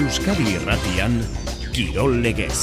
Euskadi 0.00 0.54
Irratian 0.56 1.12
Kirol 1.76 2.22
Legez. 2.24 2.56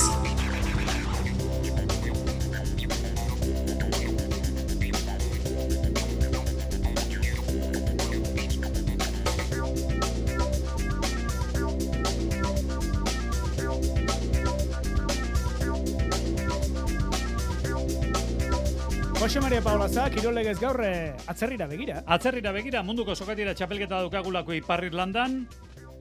Jose 19.20 19.40
Maria 19.42 19.62
Paulaza, 19.62 20.10
Kirolegez 20.10 20.58
gaur 20.58 20.82
eh, 20.82 21.14
atzerrira 21.28 21.68
begira. 21.70 22.02
Atzerrira 22.08 22.50
begira, 22.56 22.82
munduko 22.82 23.14
sokatira 23.14 23.54
txapelketa 23.54 24.02
daukagulako 24.02 24.58
Ipar 24.58 24.88
Irlandan, 24.90 25.44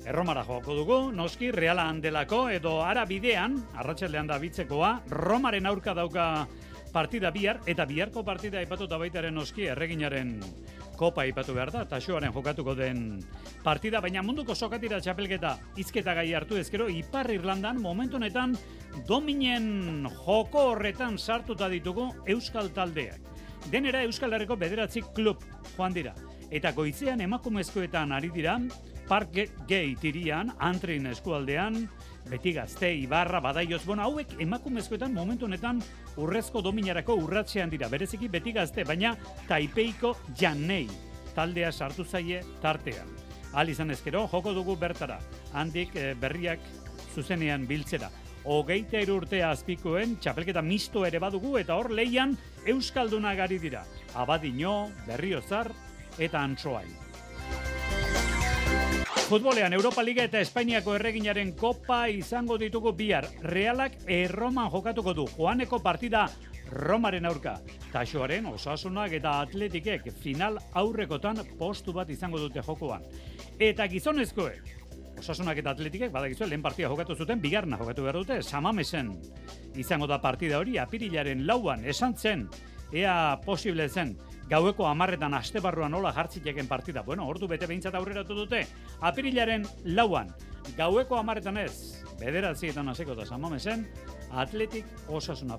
Erromara 0.07 0.45
joko 0.47 0.75
dugu, 0.77 0.97
noski, 1.11 1.49
reala 1.51 1.89
handelako, 1.91 2.45
edo 2.55 2.77
ara 2.87 3.03
bidean, 3.11 3.57
arratsaldean 3.75 4.29
da 4.31 4.37
bitzekoa, 4.39 4.93
Romaren 5.11 5.67
aurka 5.67 5.97
dauka 5.99 6.47
partida 6.93 7.33
bihar, 7.35 7.59
eta 7.67 7.85
biharko 7.91 8.23
partida 8.25 8.61
aipatuta 8.61 9.01
baitaren 9.03 9.35
noski, 9.35 9.67
erreginaren 9.73 10.37
kopa 10.97 11.27
aipatu 11.27 11.57
behar 11.59 11.75
da, 11.75 11.83
taxoaren 11.91 12.31
jokatuko 12.33 12.77
den 12.79 13.19
partida, 13.65 14.01
baina 14.01 14.23
munduko 14.23 14.55
sokatira 14.55 15.03
txapelketa 15.03 15.57
izketa 15.83 16.15
gai 16.15 16.29
hartu 16.39 16.63
ezkero, 16.63 16.87
Ipar 16.87 17.33
Irlandan 17.35 17.83
momentu 17.83 18.21
honetan 18.21 18.55
dominen 19.11 20.07
joko 20.23 20.69
horretan 20.71 21.19
sartuta 21.19 21.69
ditugu 21.69 22.13
Euskal 22.31 22.71
taldeak. 22.71 23.19
Denera 23.73 24.07
Euskal 24.07 24.39
Herriko 24.39 24.55
bederatzi 24.55 25.03
klub 25.17 25.43
joan 25.75 25.99
dira. 25.99 26.15
Eta 26.47 26.71
goizean 26.73 27.21
emakumezkoetan 27.27 28.15
ari 28.15 28.31
dira, 28.31 28.61
Park 29.09 29.33
Gate 29.69 30.09
irian, 30.09 30.53
Antrin 30.59 31.07
eskualdean, 31.07 31.89
beti 32.31 32.53
gazte, 32.57 32.93
Ibarra, 32.95 33.41
Badaioz, 33.41 33.85
bueno, 33.87 34.03
hauek 34.03 34.35
emakumezkoetan 34.43 35.15
momentu 35.15 35.47
honetan 35.47 35.83
urrezko 36.19 36.63
dominarako 36.63 37.15
urratzean 37.23 37.71
dira, 37.71 37.89
bereziki 37.89 38.29
beti 38.29 38.53
gazte, 38.57 38.85
baina 38.85 39.15
Taipeiko 39.49 40.17
Janei 40.35 40.87
taldea 41.37 41.71
sartu 41.73 42.05
zaie 42.05 42.43
tartean. 42.63 43.09
Al 43.57 43.71
izan 43.71 43.93
ezkero, 43.93 44.27
joko 44.33 44.53
dugu 44.57 44.77
bertara, 44.81 45.21
handik 45.55 45.95
eh, 45.97 46.15
berriak 46.19 46.65
zuzenean 47.15 47.67
biltzera. 47.69 48.11
Hogeita 48.47 49.01
urtea 49.11 49.51
azpikoen, 49.51 50.17
txapelketa 50.23 50.63
misto 50.63 51.05
ere 51.07 51.19
badugu, 51.23 51.57
eta 51.59 51.75
hor 51.75 51.91
leian 51.91 52.37
Euskalduna 52.67 53.35
gari 53.35 53.59
dira. 53.59 53.83
Abadino, 54.15 54.93
Berriozar 55.07 55.73
eta 56.19 56.45
Antsoain. 56.45 57.06
Futbolean 59.27 59.73
Europa 59.75 60.05
Liga 60.07 60.23
eta 60.23 60.39
Espainiako 60.39 60.93
erreginaren 60.95 61.49
kopa 61.59 62.05
izango 62.07 62.55
ditugu 62.63 62.93
bihar. 62.95 63.27
Realak 63.43 63.97
erroman 64.07 64.69
jokatuko 64.71 65.15
du. 65.19 65.25
Joaneko 65.33 65.81
partida 65.83 66.29
Romaren 66.71 67.27
aurka. 67.27 67.57
Taxoaren, 67.91 68.47
osasunak 68.47 69.17
eta 69.19 69.33
atletikek 69.43 70.07
final 70.23 70.61
aurrekotan 70.79 71.43
postu 71.59 71.93
bat 71.97 72.11
izango 72.15 72.39
dute 72.39 72.63
jokoan. 72.63 73.03
Eta 73.59 73.89
gizonezkoek, 73.91 74.71
osasunak 75.19 75.59
eta 75.59 75.75
atletikek, 75.75 76.15
badakizu, 76.15 76.47
lehen 76.47 76.63
partida 76.63 76.93
jokatu 76.95 77.19
zuten, 77.19 77.43
bigarna 77.43 77.81
jokatu 77.83 78.07
behar 78.07 78.21
dute, 78.23 78.39
samamesen 78.47 79.11
izango 79.75 80.07
da 80.07 80.21
partida 80.23 80.63
hori, 80.63 80.79
apirilaren 80.79 81.43
lauan, 81.51 81.83
esan 81.85 82.15
zen, 82.15 82.47
ea 82.95 83.41
posible 83.45 83.89
zen, 83.89 84.15
gaueko 84.51 84.87
amarretan 84.87 85.35
aste 85.35 85.61
barruan 85.61 85.91
nola 85.91 86.13
jartziteken 86.15 86.69
partida. 86.69 87.03
Bueno, 87.03 87.27
ordu 87.29 87.49
bete 87.51 87.67
behintzat 87.67 87.95
aurreratu 87.95 88.35
dute, 88.35 88.63
apirilaren 89.01 89.67
lauan, 89.99 90.31
gaueko 90.77 91.19
amarretan 91.19 91.59
ez, 91.59 92.03
bederatzietan 92.21 92.89
hasiko 92.89 93.15
da 93.15 93.27
samamesen, 93.27 93.87
atletik 94.31 94.87
osasuna. 95.09 95.59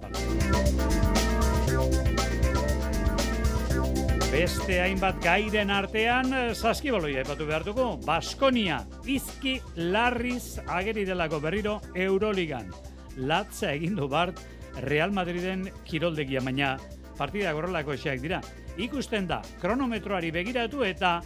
Beste 4.27 4.81
hainbat 4.83 5.21
gairen 5.23 5.71
artean, 5.71 6.33
saskibaloi 6.53 7.15
aipatu 7.21 7.47
behar 7.47 7.63
dugu, 7.63 7.87
Baskonia, 8.05 8.81
izki 9.07 9.55
larriz 9.75 10.59
ageri 10.67 11.05
delako 11.07 11.39
berriro 11.43 11.79
Euroligan. 11.95 12.69
Latza 13.17 13.71
egindu 13.73 14.07
bart 14.11 14.39
Real 14.83 15.11
Madriden 15.15 15.65
kiroldegia, 15.87 16.43
baina 16.43 16.75
partida 17.17 17.53
gorrelako 17.55 17.95
eseak 17.95 18.21
dira 18.21 18.43
ikusten 18.77 19.27
da 19.27 19.41
kronometroari 19.61 20.31
begiratu 20.31 20.83
eta 20.85 21.19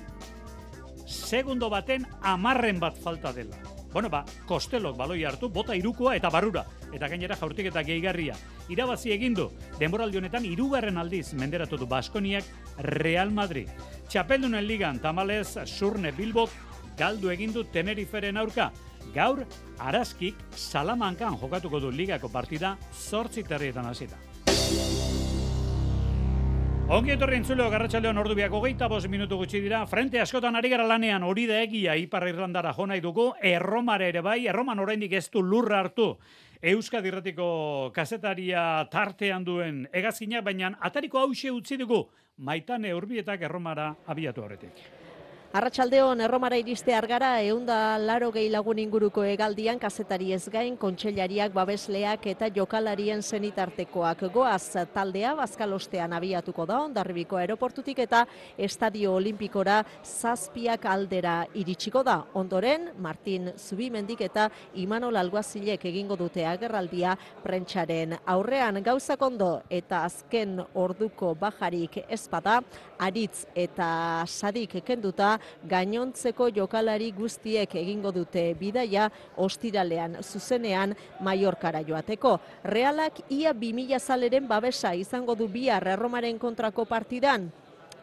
segundo 1.05 1.69
baten 1.69 2.05
amarren 2.21 2.79
bat 2.79 2.97
falta 2.97 3.33
dela. 3.33 3.57
Bueno, 3.91 4.07
ba, 4.09 4.23
kostelok 4.47 4.95
baloi 4.95 5.25
hartu, 5.27 5.49
bota 5.51 5.75
irukoa 5.75 6.15
eta 6.15 6.29
barura. 6.31 6.63
Eta 6.95 7.09
gainera 7.11 7.35
jaurtik 7.35 7.67
eta 7.67 7.83
gehigarria. 7.83 8.37
Irabazi 8.71 9.11
egindu, 9.11 9.49
denboraldi 9.79 10.21
honetan 10.21 10.47
irugarren 10.47 10.97
aldiz 10.97 11.33
menderatu 11.35 11.77
du 11.77 11.87
Baskoniak 11.91 12.47
Real 12.87 13.31
Madrid. 13.35 13.67
Txapeldunen 14.07 14.63
ligan, 14.63 14.99
tamalez, 15.03 15.57
surne 15.65 16.15
bilbok, 16.15 16.55
galdu 16.97 17.31
egindu 17.35 17.65
Teneriferen 17.67 18.39
aurka. 18.39 18.71
Gaur, 19.11 19.43
araskik, 19.79 20.39
salamankan 20.55 21.35
jokatuko 21.41 21.81
du 21.83 21.91
ligako 21.91 22.31
partida, 22.31 22.77
zortzi 22.95 23.43
terrietan 23.43 23.91
hasita. 23.91 24.30
Ongi 26.91 27.13
etorri 27.13 27.37
entzuleo 27.39 27.69
garratxaleon 27.71 28.17
ordu 28.19 28.35
biako 28.35 28.59
geita 28.65 28.89
bos 28.91 29.05
minutu 29.07 29.37
gutxi 29.39 29.61
dira. 29.63 29.85
Frente 29.87 30.19
askotan 30.19 30.59
ari 30.59 30.67
gara 30.73 30.83
lanean 30.83 31.23
hori 31.23 31.45
da 31.47 31.61
egia 31.63 31.95
Ipar 31.95 32.25
Irlandara 32.27 32.73
jo 32.75 32.83
nahi 32.85 32.99
dugu. 32.99 33.29
Erromare 33.39 34.09
ere 34.11 34.19
bai, 34.19 34.41
erroman 34.51 34.83
oraindik 34.83 35.15
ez 35.15 35.29
du 35.31 35.39
lurra 35.39 35.79
hartu. 35.79 36.17
Euskadi 36.61 37.07
Irratiko 37.07 37.49
kazetaria 37.95 38.89
tartean 38.91 39.47
duen 39.47 39.85
egazkinak, 39.93 40.43
baina 40.43 40.75
atariko 40.81 41.23
hause 41.23 41.55
utzi 41.55 41.79
dugu. 41.79 42.09
Maitane 42.43 42.91
urbietak 42.93 43.47
erromara 43.47 43.93
abiatu 44.05 44.43
horretik. 44.43 45.00
Arratxaldeon, 45.51 46.21
erromara 46.23 46.55
iriste 46.55 46.93
argara, 46.95 47.33
eunda 47.43 47.97
laro 47.99 48.29
gehi 48.31 48.47
lagun 48.47 48.77
inguruko 48.79 49.25
egaldian, 49.27 49.81
kazetari 49.83 50.29
ez 50.31 50.45
gain, 50.47 50.77
kontxellariak, 50.79 51.51
babesleak 51.51 52.23
eta 52.31 52.47
jokalarien 52.55 53.19
zenitartekoak. 53.19 54.23
Goaz, 54.31 54.87
taldea, 54.93 55.33
bazkalostean 55.35 56.15
abiatuko 56.15 56.63
da, 56.69 56.77
ondarribiko 56.85 57.35
aeroportutik 57.35 57.99
eta 57.99 58.21
Estadio 58.55 59.17
Olimpikora 59.17 59.81
zazpiak 60.05 60.87
aldera 60.87 61.41
iritsiko 61.51 61.99
da. 62.07 62.21
Ondoren, 62.31 62.87
Martin 63.03 63.51
Zubimendik 63.57 64.23
eta 64.29 64.47
Imanol 64.79 65.19
Alguazilek 65.19 65.83
egingo 65.91 66.15
dute 66.15 66.47
agerraldia 66.47 67.17
prentxaren 67.43 68.15
aurrean 68.23 68.79
gauzak 68.87 69.27
ondo 69.27 69.51
eta 69.67 70.05
azken 70.07 70.63
orduko 70.79 71.35
bajarik 71.35 72.05
ezpada, 72.07 72.61
aritz 73.03 73.49
eta 73.51 74.23
sadik 74.29 74.79
kenduta, 74.87 75.40
gainontzeko 75.63 76.49
jokalari 76.55 77.11
guztiek 77.11 77.75
egingo 77.75 78.11
dute 78.11 78.53
bidaia 78.59 79.09
ostiralean 79.37 80.17
zuzenean 80.21 80.95
Mallorcara 81.19 81.81
joateko. 81.87 82.39
Realak 82.63 83.23
ia 83.29 83.53
2000 83.53 83.99
zaleren 83.99 84.47
babesa 84.47 84.93
izango 84.95 85.35
du 85.35 85.47
bihar 85.47 85.87
erromaren 85.87 86.39
kontrako 86.39 86.85
partidan. 86.85 87.51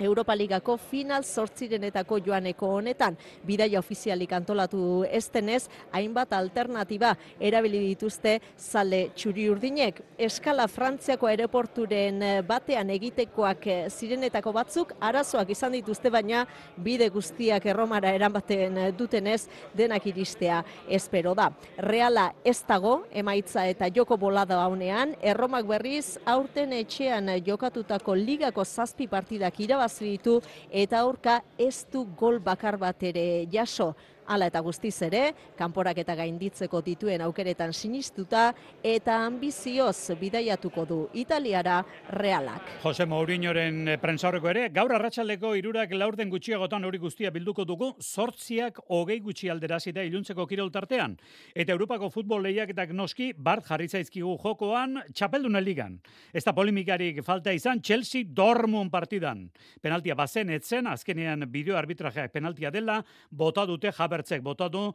Europa 0.00 0.34
Ligako 0.36 0.76
final 0.78 1.24
sortzirenetako 1.24 2.18
joaneko 2.26 2.68
honetan, 2.78 3.16
bidaia 3.46 3.78
ofizialik 3.78 4.32
antolatu 4.32 5.04
estenez, 5.10 5.68
hainbat 5.92 6.32
alternatiba 6.32 7.14
erabili 7.40 7.80
dituzte 7.88 8.38
zale 8.56 9.08
txuri 9.16 9.48
urdinek. 9.50 10.00
Eskala 10.18 10.68
Frantziako 10.68 11.28
aeroporturen 11.30 12.22
eh, 12.22 12.32
batean 12.46 12.90
egitekoak 12.94 13.66
eh, 13.66 13.78
zirenetako 13.90 14.52
batzuk, 14.56 14.94
arazoak 15.00 15.50
izan 15.54 15.74
dituzte 15.76 16.10
baina 16.10 16.44
bide 16.76 17.08
guztiak 17.14 17.66
erromara 17.66 18.12
eranbaten 18.14 18.78
eh, 18.78 18.90
dutenez 18.92 19.48
denak 19.74 20.06
iristea 20.06 20.62
espero 20.88 21.34
da. 21.38 21.50
Reala 21.78 22.32
ez 22.44 22.58
dago, 22.68 23.02
emaitza 23.12 23.66
eta 23.68 23.88
joko 23.94 24.16
bolada 24.16 24.60
haunean, 24.62 25.14
erromak 25.22 25.66
berriz 25.68 26.18
aurten 26.26 26.72
etxean 26.76 27.30
jokatutako 27.46 28.14
ligako 28.18 28.64
zazpi 28.64 29.08
partidak 29.08 29.60
irabazen 29.88 30.12
ditu 30.12 30.40
eta 30.70 31.00
aurka 31.00 31.42
ez 31.58 31.86
du 31.92 32.04
gol 32.16 32.38
bakar 32.38 32.76
bat 32.78 33.02
ere 33.02 33.46
jaso. 33.50 33.94
Hala 34.28 34.50
eta 34.50 34.60
guztiz 34.60 34.92
ere, 35.06 35.22
kanporak 35.56 36.02
eta 36.02 36.12
gainditzeko 36.18 36.82
dituen 36.84 37.22
aukeretan 37.24 37.70
sinistuta 37.72 38.50
eta 38.84 39.14
ambizioz 39.24 40.12
bidaiatuko 40.20 40.84
du 40.84 40.98
Italiara 41.16 41.78
realak. 42.12 42.74
Jose 42.82 43.06
Mourinhoren 43.08 43.94
eh, 43.94 43.96
prentsaurreko 44.02 44.50
ere, 44.52 44.66
gaur 44.68 44.92
arratsaldeko 44.92 45.54
irurak 45.56 45.94
laurden 45.96 46.28
gutxiagotan 46.28 46.84
hori 46.84 47.00
guztia 47.00 47.30
bilduko 47.32 47.64
dugu, 47.64 47.94
sortziak 48.04 48.82
hogei 48.92 49.16
gutxi 49.24 49.48
alderazita 49.48 50.04
iluntzeko 50.04 50.44
kirol 50.50 50.68
tartean. 50.74 51.16
Eta 51.54 51.72
Europako 51.72 52.10
futbol 52.12 52.44
lehiak 52.44 52.74
noski, 52.92 53.30
bart 53.32 53.64
jarritzaizkigu 53.64 54.36
jokoan, 54.44 55.00
txapeldunen 55.14 55.64
ligan. 55.64 55.96
Ez 56.34 56.44
da 56.44 56.52
polimikarik 56.52 57.22
falta 57.24 57.50
izan, 57.56 57.80
Chelsea 57.80 58.28
dormun 58.28 58.90
partidan. 58.90 59.48
Penaltia 59.80 60.14
bazen 60.14 60.50
etzen, 60.50 60.86
azkenean 60.86 61.48
bideo 61.48 61.78
arbitrajeak 61.80 62.30
penaltia 62.30 62.70
dela, 62.70 63.00
bota 63.30 63.64
dute 63.64 63.90
jaber 63.92 64.17
Habertzek 64.18 64.42
botatu, 64.42 64.88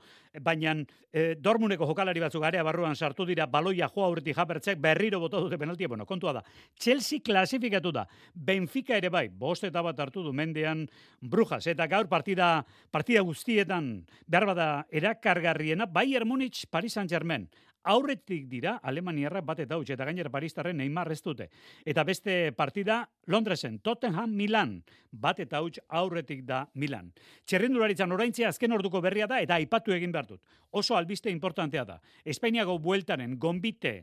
baina 0.43 0.73
e, 1.13 1.35
dormuneko 1.39 1.87
jokalari 1.87 2.19
batzuk 2.19 2.43
area 2.43 2.63
barruan 2.63 2.95
sartu 2.95 3.25
dira 3.25 3.45
baloia 3.47 3.87
joa 3.87 4.09
aurretik 4.09 4.37
Habertzek 4.37 4.79
berriro 4.83 5.19
botatu 5.23 5.47
dute 5.47 5.57
penaltia, 5.57 5.87
bueno, 5.87 6.05
kontua 6.05 6.33
da. 6.33 6.43
Chelsea 6.75 7.23
klasifikatu 7.23 7.93
da. 7.95 8.05
Benfica 8.33 8.97
ere 8.97 9.09
bai, 9.09 9.29
bost 9.29 9.63
eta 9.63 9.81
bat 9.81 9.99
hartu 9.99 10.23
du 10.23 10.33
mendean 10.33 10.87
Brujas 11.21 11.65
eta 11.67 11.87
gaur 11.87 12.09
partida 12.11 12.65
partida 12.91 13.21
guztietan 13.23 14.03
behar 14.27 14.45
bada 14.51 14.67
erakargarriena 14.91 15.85
Bayern 15.85 16.27
Munich 16.27 16.65
Paris 16.69 16.93
Saint-Germain 16.93 17.47
aurretik 17.83 18.47
dira 18.49 18.77
Alemaniarra 18.83 19.41
bat 19.41 19.59
eta 19.59 19.77
huts 19.77 19.89
eta 19.93 20.05
gainera 20.07 20.31
Paristarren 20.31 20.77
Neymar 20.77 21.11
ez 21.11 21.21
dute. 21.21 21.49
Eta 21.85 22.03
beste 22.03 22.51
partida 22.55 23.01
Londresen 23.27 23.79
Tottenham 23.79 24.31
Milan 24.31 24.77
bat 25.11 25.39
eta 25.39 25.61
huts 25.61 25.79
aurretik 25.89 26.43
da 26.47 26.63
Milan. 26.75 27.11
Txerrindularitzan 27.45 28.11
oraintzea 28.11 28.49
azken 28.49 28.71
orduko 28.71 29.01
berria 29.01 29.27
da 29.27 29.41
eta 29.41 29.55
aipatu 29.55 29.93
egin 29.93 30.11
behar 30.11 30.27
dut. 30.27 30.41
Oso 30.71 30.97
albiste 30.97 31.29
importantea 31.29 31.85
da. 31.85 31.99
Espainiago 32.23 32.79
bueltaren 32.79 33.37
gombite 33.39 33.95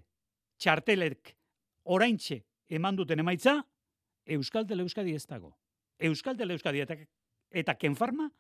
txartelek 0.60 1.34
oraintxe 1.84 2.42
eman 2.68 2.96
duten 2.96 3.18
emaitza 3.18 3.60
Euskal 4.30 4.66
Euskadi 4.78 5.14
ez 5.14 5.26
dago. 5.26 5.56
Euskal 5.98 6.50
Euskadi 6.50 6.80
eta, 6.80 6.96
eta 7.50 7.74
Kenfarma 7.74 8.30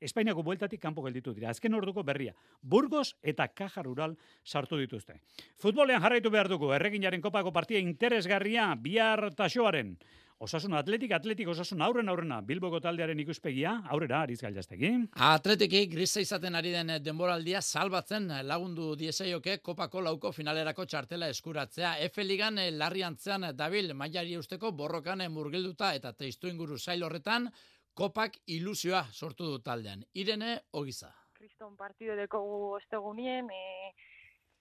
Espainiako 0.00 0.42
bueltatik 0.42 0.80
kanpo 0.80 1.04
gelditu 1.04 1.34
dira. 1.36 1.50
Azken 1.50 1.74
orduko 1.76 2.02
berria. 2.02 2.34
Burgos 2.62 3.14
eta 3.22 3.48
Caja 3.48 3.82
Rural 3.84 4.16
sartu 4.44 4.78
dituzte. 4.80 5.20
Futbolean 5.60 6.00
jarraitu 6.00 6.30
behar 6.30 6.48
dugu. 6.48 6.72
Erreginaren 6.72 7.20
kopako 7.20 7.52
partia 7.52 7.78
interesgarria 7.78 8.74
bihar 8.80 9.28
tasoaren. 9.36 9.96
Osasun 10.40 10.72
atletik, 10.72 11.10
atletik 11.12 11.50
osasun 11.52 11.82
aurren 11.84 12.08
aurrena, 12.08 12.38
Bilboko 12.40 12.78
taldearen 12.80 13.18
ikuspegia, 13.20 13.74
aurrera, 13.92 14.22
ariz 14.24 14.38
gailaztegi. 14.40 14.88
Atletiki, 15.26 15.82
grisa 15.92 16.22
izaten 16.24 16.54
ari 16.56 16.70
den 16.72 16.94
denboraldia, 17.04 17.60
salbatzen 17.60 18.30
lagundu 18.48 18.94
dieseioke 18.96 19.58
kopako 19.60 20.00
lauko 20.06 20.32
finalerako 20.32 20.86
txartela 20.88 21.28
eskuratzea. 21.28 21.90
Efe 22.06 22.24
ligan 22.24 22.56
larri 22.78 23.04
antzean 23.04 23.44
dabil, 23.52 23.92
maiari 23.92 24.38
usteko 24.40 24.72
borrokan 24.72 25.26
murgilduta 25.28 25.92
eta 25.98 26.14
teiztu 26.16 26.48
inguru 26.48 26.78
zail 26.78 27.04
horretan, 27.04 27.50
kopak 27.94 28.38
ilusioa 28.46 29.02
sortu 29.12 29.46
du 29.50 29.58
taldean. 29.62 30.04
Irene 30.14 30.58
Ogiza. 30.72 31.10
Kriston 31.36 31.76
partido 31.76 32.16
dekogu 32.16 32.74
ostegunien, 32.76 33.48
e, 33.50 33.92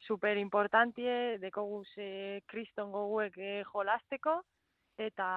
super 0.07 0.37
importantie, 0.37 1.37
dekogu 1.39 1.83
ze 1.93 2.41
kriston 2.47 2.91
goguek 2.91 3.37
e, 3.37 3.63
jolasteko, 3.71 4.41
eta, 4.97 5.29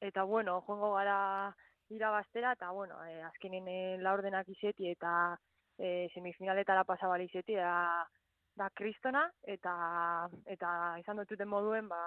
eta 0.00 0.24
bueno, 0.24 0.60
joango 0.66 0.94
gara 0.94 1.18
irabaztera, 1.90 2.52
eta 2.52 2.70
bueno, 2.70 3.02
e, 3.04 3.20
azkenin 3.30 3.68
e, 3.68 3.78
laurdenak 4.02 4.48
izeti, 4.48 4.90
eta 4.90 5.12
e, 5.78 6.08
semifinaletara 6.14 6.84
pasabali 6.84 7.28
izeti, 7.28 7.56
da, 7.56 8.04
da 8.56 8.68
kristona, 8.74 9.28
eta, 9.44 9.74
eta 10.46 10.70
izan 11.00 11.20
dututen 11.22 11.48
moduen, 11.48 11.88
ba, 11.88 12.02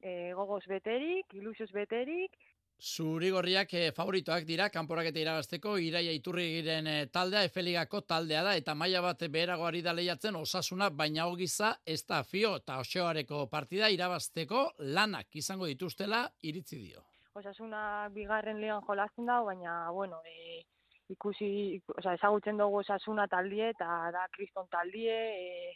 e, 0.00 0.32
gogoz 0.36 0.64
beterik, 0.68 1.32
ilusioz 1.40 1.70
beterik, 1.72 2.36
Zurigorriak 2.78 3.72
e, 3.74 3.90
favoritoak 3.90 4.44
dira, 4.46 4.68
kanporaketa 4.70 5.18
irabazteko, 5.18 5.72
iraia 5.82 6.12
iturri 6.14 6.44
giren 6.52 6.86
e, 6.86 6.94
taldea, 7.10 7.42
efeligako 7.48 8.04
taldea 8.06 8.44
da, 8.46 8.52
eta 8.54 8.74
maila 8.78 9.00
bat 9.02 9.24
beheragoari 9.26 9.82
da 9.82 9.92
lehiatzen 9.92 10.38
osasuna, 10.38 10.88
baina 10.90 11.26
hogiza 11.26 11.72
ez 11.84 12.04
da 12.06 12.22
fio 12.22 12.54
eta 12.60 12.78
osoareko 12.78 13.48
partida 13.50 13.90
irabazteko 13.90 14.62
lanak 14.94 15.34
izango 15.34 15.66
dituztela 15.66 16.28
iritzi 16.42 16.78
dio. 16.78 17.02
Osasuna 17.34 18.08
bigarren 18.14 18.60
lehan 18.62 18.86
jolazten 18.86 19.26
da, 19.26 19.42
baina, 19.42 19.90
bueno, 19.90 20.22
e, 20.22 20.62
ikusi, 21.10 21.80
oza, 21.96 22.14
ezagutzen 22.14 22.62
dugu 22.62 22.84
osasuna 22.84 23.26
taldie, 23.26 23.72
eta 23.74 24.12
da 24.14 24.28
kriston 24.30 24.70
taldie, 24.70 25.18
e, 25.34 25.74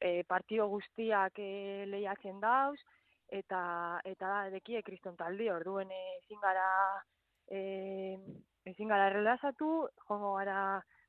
e, 0.00 0.22
partio 0.26 0.66
guztiak 0.66 1.38
e, 1.38 1.86
lehiatzen 1.86 2.42
dauz, 2.42 2.78
eta 3.30 3.62
eta 4.04 4.28
da 4.28 4.50
dekie 4.50 4.82
kriston 4.82 5.16
taldi 5.16 5.50
orduen 5.50 5.90
ezin 5.92 6.40
gara 6.42 6.68
ezin 7.50 8.88
gara 8.88 9.08
relazatu 9.10 9.70
joango 10.06 10.34
gara 10.36 10.60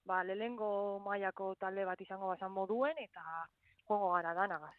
ba 0.05 0.23
lelengo 0.23 0.99
mailako 1.05 1.55
talde 1.55 1.85
bat 1.85 2.01
izango 2.01 2.27
basan 2.33 2.51
moduen 2.51 2.97
eta 2.97 3.25
joango 3.87 4.13
gara 4.13 4.33
danagaz 4.33 4.77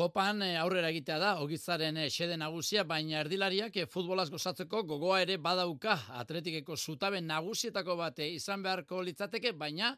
Kopan 0.00 0.38
eh, 0.46 0.54
aurrera 0.56 0.88
egitea 0.92 1.16
da, 1.18 1.30
ogizaren 1.42 1.96
eh, 1.98 2.06
xede 2.14 2.36
nagusia, 2.38 2.84
baina 2.86 3.18
erdilariak 3.24 3.74
eh, 3.82 3.86
futbolaz 3.90 4.28
gozatzeko 4.30 4.84
gogoa 4.86 5.18
ere 5.24 5.34
badauka 5.42 5.96
atletikeko 6.20 6.76
zutaben 6.76 7.26
nagusietako 7.26 7.96
bate 7.98 8.28
izan 8.30 8.62
beharko 8.62 9.02
litzateke, 9.02 9.52
baina 9.52 9.90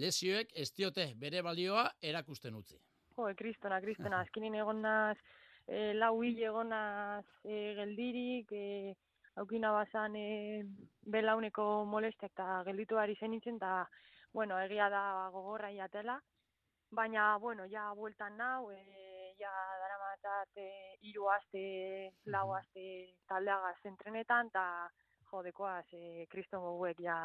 lesioek 0.00 0.50
ez 0.56 0.70
diote 0.72 1.10
bere 1.20 1.42
balioa 1.44 1.84
erakusten 2.00 2.56
utzi. 2.56 2.80
Jo, 3.18 3.28
kristona, 3.36 3.82
kristona, 3.84 4.20
azkinin 4.24 4.56
egon 4.62 4.80
naz, 4.82 5.18
e, 5.66 5.94
lau 5.94 6.22
hil 6.22 6.40
egonaz 6.42 7.24
e, 7.44 7.74
geldirik, 7.78 8.52
e, 8.52 8.94
aukina 9.40 9.72
bazan 9.72 10.16
e, 10.16 10.28
belauneko 11.16 11.84
molestek 11.88 12.32
eta 12.32 12.62
gelditu 12.68 12.98
ari 13.00 13.16
zen 13.16 13.34
nintzen, 13.34 13.56
eta, 13.56 13.88
bueno, 14.32 14.58
egia 14.60 14.88
da 14.90 15.30
gogorra 15.32 15.70
iatela. 15.70 16.20
Baina, 16.94 17.36
bueno, 17.38 17.66
ja 17.66 17.88
bueltan 17.94 18.36
nau, 18.38 18.70
e, 18.70 19.34
ja 19.38 19.52
dara 19.80 19.98
matat 20.02 20.60
e, 20.62 20.68
iru 21.10 21.28
aste, 21.32 21.64
lau 22.26 22.52
aste 22.54 22.84
taldeagaz 23.28 23.80
entrenetan, 23.90 24.52
eta 24.52 24.66
jodekoaz 25.30 25.86
e, 25.92 26.26
kriston 26.30 26.62
goguek 26.62 27.00
ja 27.02 27.18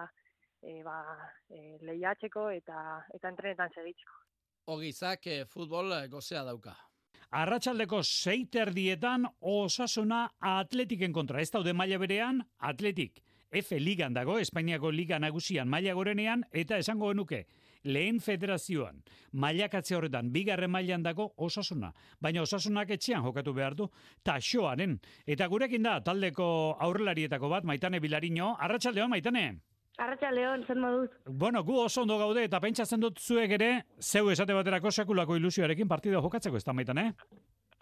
e, 0.62 0.82
ba, 0.84 0.98
e, 1.50 1.78
lehiatzeko 1.86 2.50
eta, 2.56 3.06
eta 3.14 3.30
entrenetan 3.30 3.74
segitzeko. 3.76 4.24
Ogizak 4.74 5.28
e, 5.28 5.44
futbol 5.46 5.94
gozea 6.10 6.44
dauka. 6.46 6.76
Arratxaldeko 7.30 8.00
seiter 8.02 8.72
dietan 8.74 9.28
osasuna 9.46 10.24
atletiken 10.42 11.14
kontra. 11.14 11.42
Ez 11.42 11.52
daude 11.54 11.76
maila 11.78 12.00
berean, 12.02 12.42
atletik. 12.58 13.22
F 13.54 13.78
ligan 13.78 14.14
dago, 14.14 14.38
Espainiako 14.42 14.92
liga 14.92 15.20
nagusian 15.20 15.70
maila 15.70 15.94
gorenean, 15.94 16.44
eta 16.52 16.78
esango 16.78 17.10
genuke, 17.10 17.44
lehen 17.84 18.20
federazioan, 18.22 19.02
mailakatze 19.32 19.96
horretan, 19.98 20.32
bigarren 20.34 20.70
mailan 20.74 21.06
dago 21.06 21.32
osasuna. 21.38 21.94
Baina 22.22 22.42
osasunak 22.42 22.90
etxean 22.98 23.24
jokatu 23.26 23.54
behar 23.54 23.78
du, 23.78 23.90
taxoaren. 24.24 25.00
Eta 25.26 25.48
gurekin 25.48 25.86
da, 25.86 26.00
taldeko 26.02 26.78
aurrelarietako 26.80 27.50
bat, 27.50 27.66
maitane 27.66 28.00
bilarino. 28.00 28.56
Arratxaldeon, 28.60 29.10
maitane? 29.10 29.48
Arratxa 30.00 30.32
Leon, 30.32 30.64
zen 30.66 30.80
moduz. 30.80 31.10
Bueno, 31.26 31.64
gu 31.68 31.76
oso 31.84 32.02
ondo 32.06 32.18
gaude 32.18 32.46
eta 32.48 32.62
pentsatzen 32.64 33.02
dut 33.04 33.20
zuek 33.20 33.52
ere, 33.60 33.70
zeu 34.00 34.30
esate 34.32 34.56
baterako 34.56 34.92
sekulako 34.92 35.36
ilusioarekin 35.36 35.90
partidua 35.92 36.24
jokatzeko 36.24 36.58
ez 36.58 36.64
da 36.64 36.74
maitan, 36.74 37.02
eh? 37.04 37.12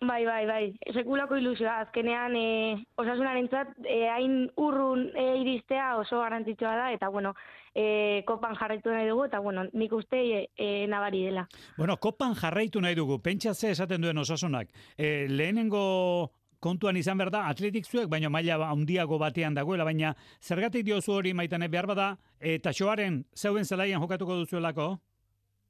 Bai, 0.01 0.23
bai, 0.25 0.45
bai. 0.45 0.63
Sekulako 0.93 1.37
ilusioa. 1.37 1.79
Azkenean, 1.87 2.35
e, 2.37 2.75
osasunaren 3.01 3.47
zat, 3.49 3.71
e, 3.81 4.03
hain 4.13 4.43
urrun 4.61 5.07
e, 5.09 5.25
iristea 5.41 5.95
oso 5.97 6.19
garantzitsua 6.21 6.75
da, 6.77 6.91
eta, 6.93 7.09
bueno, 7.09 7.33
e, 7.73 8.21
kopan 8.29 8.53
jarraitu 8.59 8.93
nahi 8.93 9.07
dugu, 9.09 9.25
eta, 9.25 9.39
bueno, 9.41 9.65
nik 9.73 9.93
uste 9.97 10.21
e, 10.21 10.43
e, 10.53 10.69
nabari 10.89 11.23
dela. 11.25 11.47
Bueno, 11.77 11.97
kopan 11.97 12.35
jarraitu 12.37 12.81
nahi 12.81 12.97
dugu. 12.97 13.17
Pentsatze 13.25 13.73
esaten 13.73 14.01
duen 14.05 14.21
osasunak. 14.21 14.69
E, 14.97 15.25
lehenengo 15.29 16.36
kontuan 16.59 16.97
izan 16.97 17.17
behar 17.17 17.31
da, 17.31 17.43
atletik 17.49 17.85
zuek, 17.85 18.07
baina 18.09 18.29
maila 18.29 18.71
handiago 18.71 19.17
batean 19.21 19.57
dagoela, 19.57 19.85
baina 19.85 20.13
zergatik 20.41 20.85
diozu 20.85 21.13
hori 21.13 21.33
maitane 21.33 21.67
behar 21.67 21.87
bada, 21.87 22.15
eta 22.39 22.73
xoaren 22.73 23.23
zeuen 23.35 23.65
zelaian 23.65 24.01
jokatuko 24.01 24.39
duzuelako? 24.41 24.95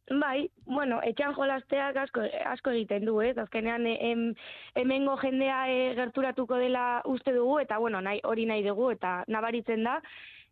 Bai, 0.08 0.48
bueno, 0.63 1.01
etxan 1.03 1.34
jolasteak 1.36 1.98
asko, 2.00 2.22
asko 2.48 2.72
egiten 2.72 3.03
du, 3.03 3.17
ez? 3.20 3.34
Azkenean, 3.38 3.84
em, 3.91 4.22
hemengo 4.79 5.17
jendea 5.20 5.65
e, 5.67 5.82
gerturatuko 5.98 6.56
dela 6.62 7.01
uste 7.12 7.34
dugu, 7.36 7.58
eta, 7.60 7.77
bueno, 7.84 8.00
nahi, 8.01 8.22
hori 8.24 8.46
nahi 8.48 8.63
dugu, 8.63 8.94
eta 8.96 9.25
nabaritzen 9.27 9.84
da, 9.84 9.98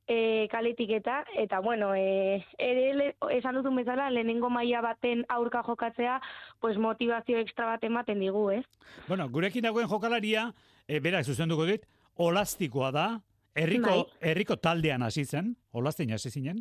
e, 0.07 0.47
kaletik 0.51 0.91
eta, 0.99 1.23
eta 1.35 1.59
bueno, 1.59 1.93
e, 1.95 2.45
ere 2.57 3.15
esan 3.31 3.55
duzun 3.59 3.75
bezala, 3.75 4.09
lehenengo 4.09 4.49
maila 4.49 4.81
baten 4.81 5.25
aurka 5.29 5.63
jokatzea, 5.63 6.19
pues 6.61 6.77
motivazio 6.77 7.39
extra 7.39 7.65
bat 7.65 7.83
ematen 7.83 8.19
digu, 8.19 8.49
ez? 8.51 8.65
Bueno, 9.07 9.29
gurekin 9.29 9.65
dagoen 9.65 9.89
jokalaria, 9.89 10.51
e, 10.87 10.99
bera, 10.99 11.23
zuzenduko 11.23 11.65
dit, 11.65 11.87
olastikoa 12.15 12.91
da, 12.91 13.07
Herriko, 13.55 13.87
bai. 13.87 14.31
herriko 14.31 14.57
taldean 14.59 15.03
hasi 15.05 15.23
zen, 15.23 15.53
olazten 15.71 16.09
hasi 16.11 16.29
zinen. 16.29 16.57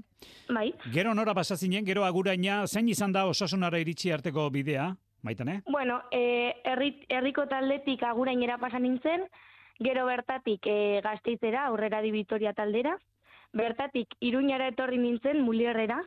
Bai. 0.47 0.69
Gero 0.95 1.11
nora 1.15 1.35
pasa 1.35 1.57
zinen, 1.57 1.83
gero 1.85 2.05
aguraina, 2.07 2.69
zein 2.69 2.89
izan 2.89 3.11
da 3.13 3.25
osasunara 3.27 3.81
iritsi 3.83 4.13
arteko 4.15 4.47
bidea, 4.55 4.93
maitane? 5.27 5.63
Bueno, 5.67 6.05
e, 6.13 6.55
herriko 6.63 7.49
taldetik 7.51 8.05
agurainera 8.07 8.61
pasa 8.63 8.79
nintzen, 8.79 9.27
gero 9.83 10.07
bertatik 10.07 10.69
e, 10.71 11.01
gazteizera, 11.03 11.67
aurrera 11.67 12.01
di 12.01 12.13
Vitoria 12.15 12.55
taldera, 12.55 12.95
bertatik 13.55 14.15
iruñara 14.21 14.69
etorri 14.69 14.99
nintzen 14.99 15.43
mulierrera, 15.43 16.01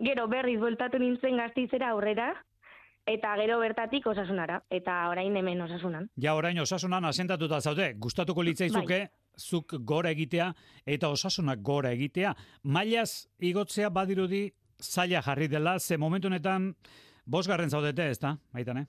gero 0.00 0.26
berriz 0.28 0.58
bueltatu 0.60 0.98
nintzen 0.98 1.36
gaztizera 1.36 1.90
aurrera, 1.92 2.32
eta 3.06 3.34
gero 3.40 3.58
bertatik 3.60 4.06
osasunara, 4.06 4.60
eta 4.70 4.96
orain 5.10 5.36
hemen 5.36 5.60
osasunan. 5.64 6.08
Ja, 6.20 6.34
orain 6.34 6.58
osasunan 6.60 7.04
asentatuta 7.04 7.60
zaude, 7.60 7.92
gustatuko 7.98 8.42
litzaizuke, 8.42 8.98
bai. 8.98 9.08
zuk 9.38 9.74
gora 9.84 10.10
egitea, 10.10 10.50
eta 10.86 11.08
osasunak 11.08 11.62
gora 11.62 11.92
egitea. 11.96 12.34
Mailaz 12.62 13.28
igotzea 13.38 13.90
badirudi 13.90 14.48
zaila 14.80 15.22
jarri 15.22 15.48
dela, 15.48 15.78
ze 15.78 15.98
momentu 15.98 16.28
honetan 16.28 16.74
bosgarren 17.26 17.70
zaudete, 17.70 18.10
ez 18.10 18.18
da, 18.18 18.36
maitane? 18.52 18.86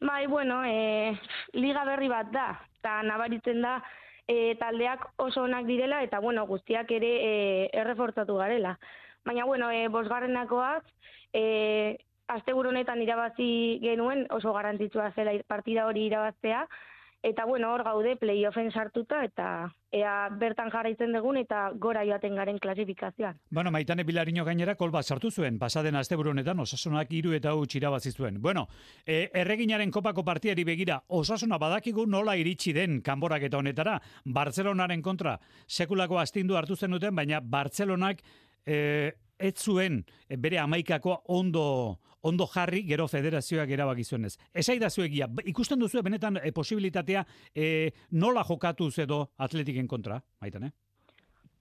Bai, 0.00 0.26
bueno, 0.26 0.62
e, 0.64 1.18
liga 1.54 1.84
berri 1.84 2.08
bat 2.08 2.30
da, 2.32 2.52
eta 2.78 3.02
nabaritzen 3.02 3.62
da 3.62 3.80
e, 4.28 4.54
taldeak 4.60 5.08
oso 5.16 5.42
onak 5.42 5.66
direla, 5.66 6.02
eta 6.04 6.20
bueno, 6.20 6.46
guztiak 6.46 6.90
ere 6.92 7.12
e, 7.24 7.32
errefortzatu 7.72 8.36
garela. 8.36 8.76
Baina, 9.24 9.46
bueno, 9.48 9.70
e, 9.72 9.88
bosgarrenakoak, 9.88 10.84
e, 11.32 11.98
azte 12.28 12.52
honetan 12.52 13.02
irabazi 13.02 13.80
genuen, 13.82 14.26
oso 14.30 14.52
garantitxua 14.52 15.10
zela 15.16 15.32
partida 15.48 15.86
hori 15.86 16.06
irabaztea, 16.06 16.66
Eta 17.22 17.44
bueno, 17.46 17.72
hor 17.72 17.82
gaude 17.82 18.14
playoffen 18.16 18.70
sartuta 18.70 19.24
eta 19.26 19.46
ea 19.90 20.28
bertan 20.38 20.70
jarraitzen 20.70 21.12
dugun 21.16 21.40
eta 21.40 21.64
gora 21.74 22.04
joaten 22.06 22.36
garen 22.38 22.60
klasifikazioan. 22.62 23.40
Bueno, 23.50 23.72
Maitane 23.74 24.04
Bilarino 24.06 24.44
gainera 24.46 24.76
kolba 24.78 25.02
sartu 25.02 25.30
zuen, 25.30 25.58
pasaden 25.58 25.98
asteburu 25.98 26.30
honetan 26.30 26.60
osasunak 26.62 27.10
hiru 27.10 27.34
eta 27.34 27.56
huts 27.58 27.74
irabazi 27.74 28.12
zuen. 28.12 28.40
Bueno, 28.40 28.68
e, 29.04 29.30
erreginaren 29.34 29.90
kopako 29.90 30.22
partiari 30.24 30.62
begira, 30.64 31.02
osasuna 31.08 31.58
badakigu 31.58 32.06
nola 32.06 32.36
iritsi 32.36 32.72
den 32.72 33.00
kanborak 33.02 33.48
eta 33.50 33.58
honetara, 33.58 33.98
Bartzelonaren 34.24 35.02
kontra 35.02 35.40
sekulako 35.66 36.20
astindu 36.22 36.54
hartu 36.54 36.76
zen 36.76 36.94
duten, 36.94 37.16
baina 37.16 37.40
Bartzelonak 37.40 38.22
e, 38.64 39.12
ez 39.38 39.54
zuen 39.58 40.04
bere 40.38 40.58
amaikako 40.58 41.22
ondo 41.26 41.98
ondo 42.22 42.46
jarri 42.46 42.82
gero 42.88 43.06
federazioak 43.08 43.70
erabaki 43.70 44.04
zuenez. 44.04 44.36
Esai 44.54 44.78
da 44.78 44.90
zuegia, 44.90 45.28
ikusten 45.44 45.78
duzu 45.78 46.02
benetan 46.02 46.40
e, 46.42 46.52
posibilitatea 46.52 47.24
e, 47.54 47.92
nola 48.10 48.44
jokatu 48.44 48.90
edo 48.96 49.30
atletiken 49.38 49.86
kontra, 49.86 50.22
maitan, 50.40 50.64
eh? 50.64 50.72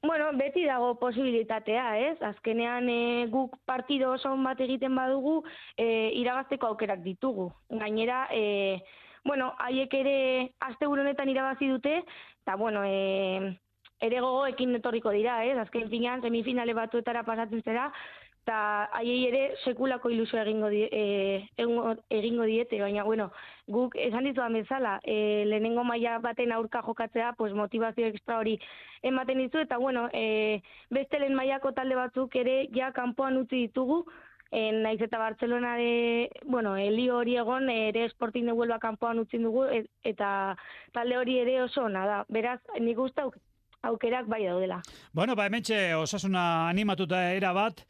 Bueno, 0.02 0.30
beti 0.38 0.64
dago 0.66 0.94
posibilitatea, 1.00 1.86
ez? 2.12 2.22
Azkenean 2.22 2.88
e, 2.90 3.28
guk 3.34 3.58
partido 3.66 4.12
oso 4.14 4.36
bat 4.44 4.60
egiten 4.62 4.96
badugu, 4.96 5.42
e, 5.76 6.12
irabazteko 6.22 6.68
aukerak 6.68 7.02
ditugu. 7.04 7.50
Gainera, 7.70 8.28
e, 8.32 8.84
bueno, 9.26 9.54
haiek 9.60 9.94
ere 9.94 10.18
aste 10.60 10.86
honetan 10.86 11.30
irabazi 11.30 11.68
dute, 11.68 12.04
eta 12.46 12.56
bueno, 12.56 12.84
e, 12.86 13.58
ere 14.00 14.22
gogo 14.22 14.46
ekin 14.46 14.76
etorriko 14.78 15.12
dira, 15.12 15.44
ez? 15.46 15.58
Azken 15.58 15.90
finean, 15.90 16.22
semifinale 16.22 16.74
batuetara 16.78 17.24
pasatzen 17.26 17.64
zera, 17.66 17.92
eta 18.48 18.88
haiei 18.96 19.26
ere 19.28 19.42
sekulako 19.68 20.08
ilusio 20.10 20.40
egingo, 20.40 20.70
die, 20.72 20.88
e, 20.88 21.50
egingo 22.16 22.46
diete, 22.48 22.80
baina, 22.80 23.04
bueno, 23.04 23.26
guk 23.68 23.98
esan 24.00 24.24
dituan 24.24 24.56
bezala, 24.56 25.02
e, 25.04 25.44
lehenengo 25.50 25.84
maila 25.84 26.20
baten 26.24 26.54
aurka 26.56 26.82
jokatzea, 26.86 27.34
pues, 27.36 27.52
motivazio 27.52 28.08
ekstra 28.08 28.38
hori 28.40 28.56
ematen 29.04 29.44
ditu, 29.44 29.60
eta, 29.60 29.78
bueno, 29.78 30.08
e, 30.14 30.62
beste 30.90 31.20
lehen 31.20 31.36
mailako 31.36 31.74
talde 31.76 32.00
batzuk 32.00 32.40
ere 32.40 32.70
ja 32.72 32.94
kanpoan 32.96 33.42
utzi 33.44 33.66
ditugu, 33.68 34.06
en 34.56 34.80
naiz 34.86 35.02
eta 35.04 35.20
Barcelona 35.20 35.76
de, 35.76 36.32
bueno, 36.46 36.78
eli 36.80 37.10
hori 37.12 37.36
egon 37.36 37.68
ere 37.70 38.06
Sporting 38.14 38.48
de 38.48 38.56
Huelva 38.56 38.80
kanpoan 38.80 39.20
utzi 39.20 39.44
dugu 39.44 39.66
e, 39.68 39.84
eta 40.08 40.56
talde 40.96 41.18
hori 41.20 41.36
ere 41.42 41.60
oso 41.66 41.84
ona 41.84 42.06
da. 42.08 42.24
Beraz, 42.32 42.62
nik 42.80 42.96
gusta 42.96 43.28
aukerak 43.84 44.32
bai 44.32 44.46
daudela. 44.46 44.80
Bueno, 45.12 45.36
ba 45.36 45.52
hementxe 45.52 45.96
osasuna 46.00 46.70
animatuta 46.70 47.26
era 47.36 47.52
bat 47.52 47.84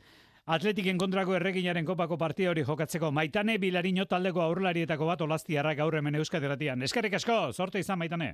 Atletiken 0.48 0.96
kontrako 0.96 1.34
erreginaren 1.36 1.84
kopako 1.84 2.16
partia 2.18 2.48
hori 2.48 2.62
jokatzeko 2.64 3.10
maitane 3.12 3.58
bilariño 3.60 4.06
taldeko 4.08 4.40
aurrelarietako 4.40 5.10
bat 5.10 5.22
olaztiarra 5.26 5.74
gaur 5.76 5.98
hemen 6.00 6.16
euskaderatian. 6.16 6.86
Eskerrik 6.88 7.18
asko, 7.20 7.36
sorte 7.52 7.82
izan 7.84 8.00
maitane. 8.00 8.30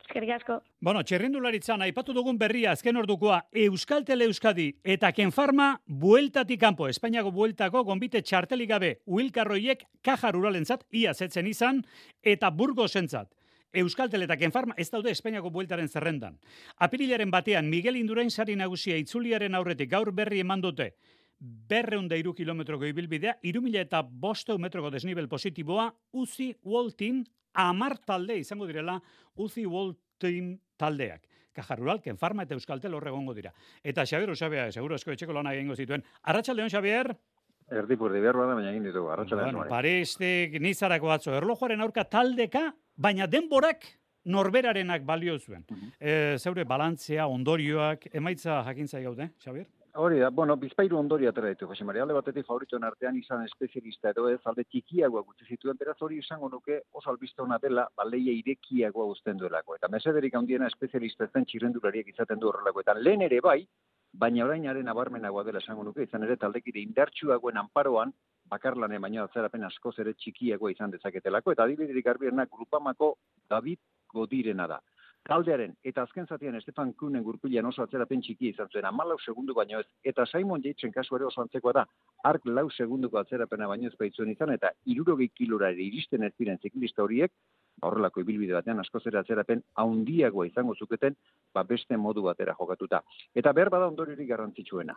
Eskerrik 0.00 0.32
asko. 0.38 0.56
Bueno, 0.80 1.02
txerrindularitzan, 1.04 1.84
aipatu 1.84 2.14
dugun 2.16 2.38
berria 2.40 2.72
azken 2.72 2.96
ordukoa 2.96 3.42
Euskal 3.66 4.06
Tele 4.08 4.24
Euskadi 4.24 4.70
eta 4.96 5.10
Kenfarma 5.12 5.66
bueltatik 6.06 6.62
kanpo, 6.62 6.88
Espainiako 6.88 7.34
bueltako 7.36 7.84
gonbite 7.84 8.22
txartelik 8.22 8.70
gabe 8.70 8.94
Uilkarroiek 9.04 9.84
kajar 10.00 10.40
uralentzat 10.40 10.86
ia 10.88 11.12
zetzen 11.12 11.52
izan 11.52 11.82
eta 12.24 12.48
burgo 12.48 12.88
zentzat. 12.88 13.28
Euskal 13.76 14.08
Tele 14.08 14.24
eta 14.24 14.40
Kenfarma 14.40 14.72
ez 14.78 14.88
daude 14.88 15.12
Espainiako 15.12 15.52
bueltaren 15.52 15.92
zerrendan. 15.92 16.40
Apirilaren 16.80 17.30
batean 17.30 17.68
Miguel 17.68 18.00
Indurain 18.00 18.30
sari 18.30 18.56
nagusia 18.56 18.96
itzuliaren 18.96 19.54
aurretik 19.54 19.92
gaur 19.92 20.14
berri 20.16 20.40
eman 20.40 20.64
dute 20.64 20.94
berreun 21.38 22.08
da 22.08 22.16
iru 22.18 22.34
kilometroko 22.34 22.86
ibilbidea, 22.88 23.38
iru 23.46 23.62
mila 23.62 23.80
eta 23.84 24.02
bosteu 24.02 24.58
metroko 24.58 24.90
desnibel 24.90 25.28
positiboa, 25.28 25.92
Uzi 26.12 26.52
Waltin 26.64 27.24
amar 27.54 27.98
talde 27.98 28.38
izango 28.38 28.66
direla 28.66 28.98
Uzi 29.36 29.66
Waltin 29.66 30.56
taldeak. 30.76 31.26
Kajar 31.58 31.78
Rural, 31.80 32.00
Kenfarma 32.00 32.44
eta 32.46 32.54
Euskaltel 32.54 32.94
horregongo 32.94 33.34
dira. 33.34 33.52
Eta 33.82 34.04
Xabier 34.06 34.30
Usabia, 34.30 34.68
seguro 34.70 34.94
esko 34.94 35.10
etxeko 35.10 35.34
lana 35.34 35.54
egingo 35.56 35.74
zituen. 35.74 36.04
Arratxaldeon, 36.22 36.70
Xabier? 36.70 37.10
Erdi 37.68 37.96
purdi 38.00 38.20
behar 38.22 38.38
bada, 38.38 38.54
baina 38.54 38.70
egin 38.70 38.86
ditugu. 38.86 39.10
Arratxaldeon. 39.10 39.56
Bueno, 39.56 39.70
Paristik, 39.70 40.54
nizarako 40.62 41.10
atzo, 41.12 41.34
erlojuaren 41.34 41.82
aurka 41.82 42.04
taldeka, 42.04 42.68
baina 42.94 43.26
denborak 43.26 43.88
norberarenak 44.28 45.04
balio 45.08 45.38
zuen. 45.38 45.64
Uh 45.72 46.38
zeure 46.38 46.64
balantzea, 46.64 47.26
ondorioak, 47.26 48.06
emaitza 48.12 48.62
jakintza 48.70 49.02
gaude, 49.02 49.30
Xabier? 49.42 49.66
Hori 49.94 50.18
da, 50.20 50.28
bueno, 50.30 50.54
bizpairu 50.56 50.98
ondori 50.98 51.26
atera 51.26 51.48
ditu, 51.48 51.66
Jose 51.66 51.84
Maria, 51.84 52.02
alde 52.04 52.14
batetik 52.14 52.46
favorituen 52.46 52.84
artean 52.84 53.16
izan 53.16 53.44
espezialista 53.46 54.10
edo 54.12 54.28
ez, 54.28 54.40
alde 54.44 54.64
txikiagoa 54.68 55.22
gutxi 55.24 55.46
zituen, 55.48 55.78
beraz 55.80 55.96
hori 56.04 56.18
izango 56.18 56.50
nuke 56.52 56.82
oso 56.92 57.10
albizte 57.10 57.42
hona 57.42 57.58
dela, 57.62 57.86
baleia 57.96 58.34
irekiagoa 58.36 59.06
uzten 59.14 59.40
duelako. 59.40 59.78
Eta 59.78 59.88
mesederik 59.88 60.34
handiena 60.34 60.68
espezialista 60.68 61.28
zen 61.32 61.48
txirrendulariak 61.48 62.12
izaten 62.12 62.38
du 62.38 62.50
horrelako. 62.50 62.84
Eta 62.84 62.94
lehen 62.98 63.24
ere 63.26 63.40
bai, 63.40 63.62
baina 64.12 64.44
orainaren 64.44 64.92
abarmenagoa 64.92 65.44
dela 65.48 65.64
esango 65.64 65.88
nuke, 65.88 66.04
izan 66.04 66.28
ere 66.28 66.36
taldekide 66.36 66.84
indartsuagoen 66.84 67.56
anparoan, 67.64 68.12
bakarlane 68.48 69.00
baina 69.00 69.24
atzerapen 69.24 69.64
askoz 69.64 69.96
ere 70.04 70.14
txikiagoa 70.14 70.76
izan 70.76 70.92
dezaketelako, 70.92 71.56
eta 71.56 71.64
adibiderik 71.64 72.04
garbierna 72.04 72.46
grupamako 72.52 73.14
David 73.48 73.80
Godirena 74.12 74.68
da 74.68 74.82
taldearen 75.28 75.74
eta 75.84 76.02
azken 76.06 76.26
zatian 76.26 76.56
Estefan 76.56 76.94
Kunen 77.00 77.22
gurpilean 77.24 77.68
oso 77.68 77.82
atzerapen 77.84 78.22
txiki 78.24 78.48
izan 78.54 78.70
zuen, 78.72 78.86
amalau 78.88 79.18
segundu 79.20 79.54
baino 79.54 79.82
ez, 79.82 79.86
eta 80.10 80.24
Simon 80.26 80.64
Yatesen 80.64 80.94
kasu 80.94 81.18
ere 81.18 81.28
oso 81.28 81.42
antzekoa 81.44 81.74
da, 81.76 81.84
ark 82.30 82.48
lau 82.48 82.66
segunduko 82.70 83.20
atzerapena 83.20 83.68
baino 83.68 83.92
ez 83.92 83.98
baitzuen 84.00 84.32
izan, 84.32 84.54
eta 84.56 84.72
irurogei 84.94 85.28
kilora 85.28 85.70
iristen 85.70 86.24
ez 86.24 86.32
ziren 86.38 86.58
ziklista 86.62 87.04
horiek, 87.04 87.32
horrelako 87.84 88.24
ibilbide 88.24 88.56
batean 88.56 88.80
askoz 88.80 89.04
ere 89.06 89.20
atzerapen 89.20 89.62
haundiagoa 89.82 90.48
izango 90.48 90.74
zuketen, 90.74 91.16
ba 91.54 91.62
beste 91.62 91.96
modu 91.96 92.24
batera 92.24 92.56
jokatuta. 92.58 93.02
Eta 93.34 93.52
behar 93.52 93.70
bada 93.70 93.92
ondoriorik 93.92 94.28
garrantzitsuena. 94.28 94.96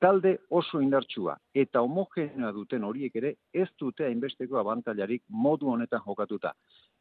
Talde 0.00 0.36
oso 0.56 0.80
indartsua 0.80 1.34
eta 1.62 1.82
homogenea 1.82 2.52
duten 2.56 2.84
horiek 2.86 3.16
ere 3.20 3.34
ez 3.52 3.68
dute 3.78 4.06
hainbesteko 4.06 4.58
abantailarik 4.58 5.24
modu 5.28 5.68
honetan 5.68 6.02
jokatuta. 6.06 6.54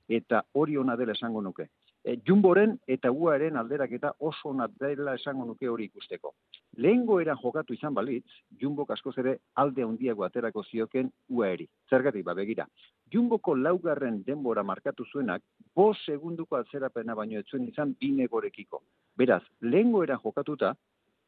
Eta 0.10 0.42
hori 0.58 0.78
ona 0.78 0.96
dela 0.98 1.14
esango 1.14 1.42
nuke 1.46 1.70
e, 2.04 2.18
jumboren 2.28 2.78
eta 2.88 3.12
uaren 3.12 3.58
alderak 3.58 3.92
eta 3.98 4.14
oso 4.20 4.50
ona 4.50 4.68
dela 4.80 5.16
esango 5.16 5.46
nuke 5.46 5.68
hori 5.70 5.90
ikusteko. 5.90 6.34
Lehengo 6.78 7.20
eran 7.20 7.38
jokatu 7.42 7.74
izan 7.74 7.94
balitz, 7.94 8.26
jumbo 8.62 8.86
askoz 8.90 9.18
ere 9.18 9.38
alde 9.56 9.84
handiago 9.84 10.24
aterako 10.24 10.64
zioken 10.64 11.12
uaeri. 11.30 11.68
Zergatik, 11.90 12.24
ba, 12.26 12.34
begira. 12.34 12.68
Jumboko 13.12 13.56
laugarren 13.56 14.24
denbora 14.24 14.64
markatu 14.64 15.06
zuenak, 15.12 15.42
bo 15.76 15.94
segunduko 15.94 16.56
atzerapena 16.56 17.16
baino 17.16 17.40
etzuen 17.40 17.68
izan 17.68 17.96
binegorekiko. 18.00 18.82
Beraz, 19.18 19.44
lehengo 19.62 20.04
eran 20.04 20.22
jokatuta, 20.24 20.76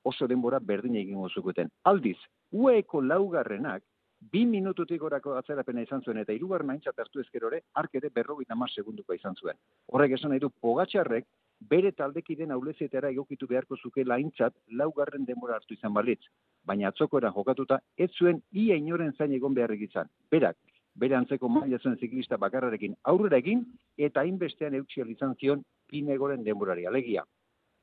oso 0.04 0.28
denbora 0.28 0.60
berdin 0.60 0.96
egingo 0.96 1.30
zukuten. 1.30 1.70
Aldiz, 1.84 2.18
ueko 2.52 3.02
laugarrenak, 3.02 3.84
bi 4.22 4.46
minututik 4.46 5.04
orako 5.04 5.34
atzerapena 5.38 5.82
izan 5.82 6.04
zuen 6.06 6.20
eta 6.22 6.34
irugarren 6.34 6.70
aintzat 6.70 7.00
hartu 7.00 7.22
ezkerore, 7.24 7.62
ark 7.82 7.96
ere 8.00 8.10
berrogeita 8.14 8.56
mar 8.56 8.70
segunduko 8.70 9.14
izan 9.18 9.36
zuen. 9.36 9.58
Horrek 9.88 10.18
esan 10.18 10.32
nahi 10.32 10.40
du, 10.40 10.50
pogatxarrek 10.50 11.26
bere 11.72 11.92
taldekiden 11.92 12.52
aulezietara 12.52 13.10
egokitu 13.10 13.48
beharko 13.48 13.78
zuke 13.78 14.06
laintzat 14.06 14.54
laugarren 14.82 15.26
denbora 15.26 15.56
hartu 15.56 15.74
izan 15.74 15.94
balitz. 15.94 16.22
Baina 16.66 16.90
atzoko 16.90 17.20
jokatuta, 17.22 17.80
ez 17.98 18.12
zuen 18.12 18.42
ia 18.52 18.76
inoren 18.76 19.14
zain 19.18 19.34
egon 19.34 19.54
beharrik 19.54 19.90
izan. 19.90 20.10
Berak, 20.32 20.58
bere 20.96 21.16
antzeko 21.16 21.50
maila 21.50 21.80
zuen 21.80 21.98
ziklista 21.98 22.38
bakarrarekin 22.38 22.96
aurrera 23.04 23.38
egin, 23.38 23.66
eta 23.98 24.22
hainbestean 24.22 24.76
eutxial 24.76 25.10
izan 25.10 25.36
zion 25.40 25.64
pinegoren 25.88 26.44
denborari. 26.44 26.86
Alegia, 26.86 27.26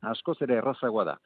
askoz 0.03 0.41
ere 0.43 0.55
errazagoa 0.55 1.05
da 1.05 1.19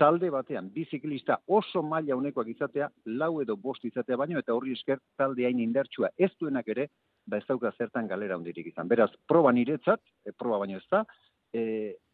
talde 0.00 0.30
batean 0.32 0.70
biziklista 0.72 1.38
oso 1.46 1.82
maila 1.84 2.16
unekoak 2.16 2.48
izatea, 2.54 2.88
lau 3.20 3.34
edo 3.42 3.56
bost 3.60 3.84
izatea 3.84 4.16
baino, 4.16 4.40
eta 4.40 4.54
horri 4.56 4.72
esker 4.78 5.00
talde 5.20 5.44
hain 5.46 5.60
indertsua 5.60 6.14
ez 6.16 6.30
duenak 6.40 6.68
ere, 6.72 6.88
ba 7.28 7.40
ez 7.40 7.46
dauka 7.48 7.72
zertan 7.76 8.08
galera 8.08 8.38
hundirik 8.40 8.72
izan. 8.72 8.88
Beraz, 8.88 9.10
proba 9.28 9.52
niretzat, 9.52 10.00
e, 10.24 10.32
proba 10.32 10.62
baino 10.62 10.80
ez 10.80 10.86
da, 10.90 11.04
e, 11.52 11.62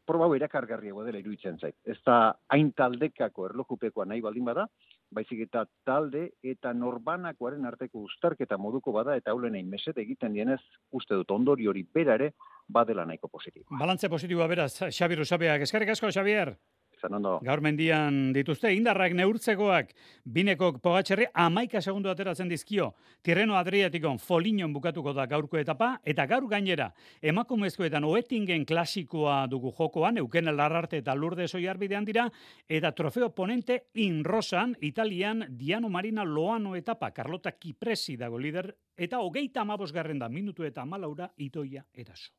proba 0.07 0.27
hau 0.27 0.35
erakargarriago 0.35 1.05
dela 1.07 1.23
iruditzen 1.23 1.59
zait. 1.63 1.77
Ez 1.87 1.99
da 2.07 2.35
hain 2.55 2.73
taldekako 2.79 3.49
erlojupekoa 3.51 4.07
nahi 4.07 4.23
baldin 4.25 4.47
bada, 4.47 4.67
baizik 5.15 5.45
eta 5.47 5.65
talde 5.87 6.29
eta 6.43 6.73
norbanakoaren 6.75 7.67
arteko 7.71 8.03
ustarketa 8.07 8.59
moduko 8.59 8.95
bada, 8.95 9.15
eta 9.19 9.31
haulen 9.31 9.55
egin 9.55 9.71
meset 9.71 9.99
egiten 10.03 10.35
dienez, 10.35 10.63
uste 10.91 11.15
dut 11.15 11.31
ondori 11.31 11.71
hori 11.71 11.87
bera 11.95 12.19
ere, 12.19 12.33
badela 12.67 13.07
nahiko 13.07 13.31
positiboa. 13.31 13.79
Balantze 13.79 14.11
positiboa 14.11 14.49
beraz, 14.51 14.73
Xabier 14.91 15.23
Usabeak. 15.23 15.67
Eskerrik 15.69 15.95
asko, 15.95 16.11
Xabier. 16.11 16.57
Zan 17.01 17.15
ondo. 17.19 17.37
Gaur 17.45 17.61
mendian 17.61 18.33
dituzte, 18.33 18.71
indarrak 18.73 19.13
neurtzekoak, 19.17 19.91
binekok 20.33 20.79
pogatxerri, 20.85 21.27
amaika 21.35 21.83
segundu 21.83 22.09
ateratzen 22.09 22.49
dizkio, 22.49 22.93
Tirreno 23.23 23.57
Adriatikon 23.59 24.19
Folinon 24.23 24.73
bukatuko 24.73 25.13
da 25.17 25.27
gaurko 25.29 25.61
etapa, 25.61 25.91
eta 26.05 26.27
gaur 26.31 26.49
gainera, 26.49 26.89
emakumezkoetan 27.21 28.05
oetingen 28.09 28.65
klasikoa 28.65 29.43
dugu 29.53 29.75
jokoan, 29.77 30.23
euken 30.23 30.49
larrarte 30.57 31.03
eta 31.03 31.15
lurde 31.15 31.49
soiarbidean 31.49 32.09
dira, 32.09 32.29
eta 32.69 32.93
trofeo 32.93 33.31
ponente 33.35 33.83
inrosan, 33.95 34.77
Italian, 34.81 35.45
Diano 35.51 35.89
Marina 35.89 36.25
Loano 36.25 36.77
etapa, 36.77 37.11
Carlota 37.13 37.53
Kipresi 37.53 38.17
dago 38.17 38.39
lider, 38.39 38.73
eta 38.97 39.21
hogeita 39.21 39.61
amabos 39.61 39.93
garren 39.93 40.19
da, 40.19 40.29
minutu 40.29 40.65
eta 40.65 40.83
amalaura 40.83 41.29
itoia 41.37 41.85
eraso. 41.93 42.33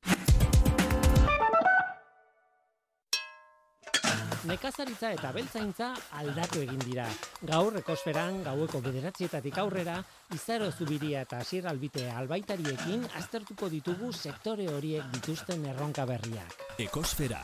Nekazaritza 4.48 5.10
eta 5.12 5.34
beltzaintza 5.36 5.90
aldatu 6.22 6.62
egin 6.64 6.80
dira. 6.86 7.08
Gaur 7.50 7.76
ekosferan 7.82 8.40
gaueko 8.46 8.80
bederatzietatik 8.86 9.60
aurrera, 9.64 9.98
izaro 10.38 10.70
zubiria 10.72 11.26
eta 11.28 11.42
asier 11.44 11.68
albite 11.68 12.06
albaitariekin 12.22 13.04
aztertuko 13.20 13.68
ditugu 13.76 14.14
sektore 14.14 14.70
horiek 14.72 15.12
dituzten 15.18 15.68
erronka 15.74 16.08
berriak. 16.08 16.58
Ekosfera, 16.88 17.44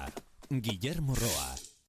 Guillermo 0.49 1.19
Roa. 1.19 1.72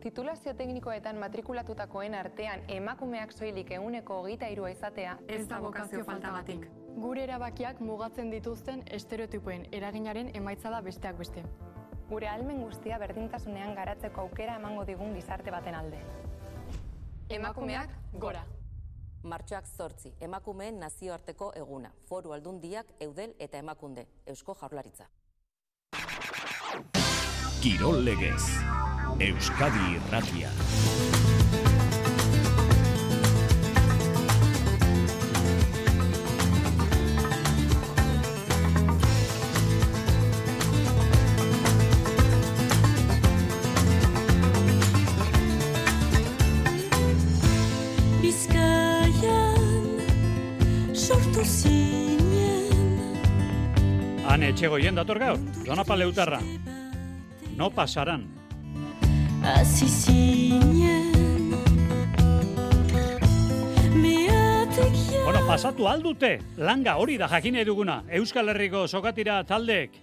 Titulazio 0.00 0.54
teknikoetan 0.54 1.16
matrikulatutakoen 1.16 2.14
artean 2.14 2.60
emakumeak 2.68 3.32
soilik 3.32 3.70
euneko 3.70 4.18
hogeita 4.20 4.46
irua 4.52 4.68
izatea 4.70 5.16
ez 5.28 5.46
da 5.48 5.60
bokazio 5.60 6.04
faltagatik. 6.04 6.66
Gure 7.00 7.24
erabakiak 7.24 7.80
mugatzen 7.80 8.30
dituzten 8.30 8.82
estereotipoen 8.98 9.66
eraginaren 9.72 10.30
emaitza 10.34 10.70
da 10.70 10.82
besteak 10.82 11.18
beste. 11.18 11.44
Gure 12.10 12.28
almen 12.28 12.60
guztia 12.62 12.98
berdintasunean 12.98 13.74
garatzeko 13.74 14.20
aukera 14.20 14.60
emango 14.60 14.84
digun 14.84 15.14
gizarte 15.14 15.50
baten 15.50 15.74
alde. 15.74 16.00
Emakumeak 17.28 17.90
gora. 18.12 18.44
Martxoak 19.26 19.66
zortzi, 19.66 20.12
emakumeen 20.20 20.78
nazioarteko 20.78 21.50
eguna, 21.56 21.90
foru 22.06 22.32
aldundiak, 22.36 22.92
eudel 23.00 23.34
eta 23.38 23.58
emakunde, 23.58 24.06
eusko 24.26 24.54
jaurlaritza. 24.60 25.08
Kirol 27.62 28.04
legez. 28.04 28.44
Euskadi 29.18 29.96
Irratia. 29.96 30.50
Zinen 51.46 52.72
Han 54.26 54.42
etxegoien 54.42 54.96
dator 54.98 55.20
gaur, 55.22 55.38
Donapa 55.64 55.96
Leutarra. 55.96 56.40
No 57.56 57.70
pasaran. 57.70 58.35
Meatek 63.94 64.96
ja 65.06 65.20
Bueno, 65.22 65.44
pasatu 65.46 65.86
aldute, 65.86 66.32
langa 66.58 66.96
hori 66.98 67.14
da 67.20 67.28
jakin 67.30 67.54
nahi 67.54 67.66
duguna. 67.68 68.00
Euskal 68.18 68.50
Herriko 68.50 68.88
sokatira 68.90 69.36
taldeek, 69.46 69.94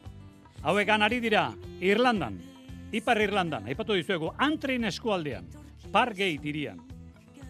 hauekan 0.64 1.04
ari 1.04 1.20
dira, 1.20 1.50
Irlandan, 1.84 2.40
Ipar 2.96 3.20
Irlandan, 3.20 3.68
aipatu 3.68 4.00
dizuegu, 4.00 4.32
antrin 4.40 4.88
eskualdean, 4.88 5.52
Pargate 5.92 6.48
irian. 6.48 6.80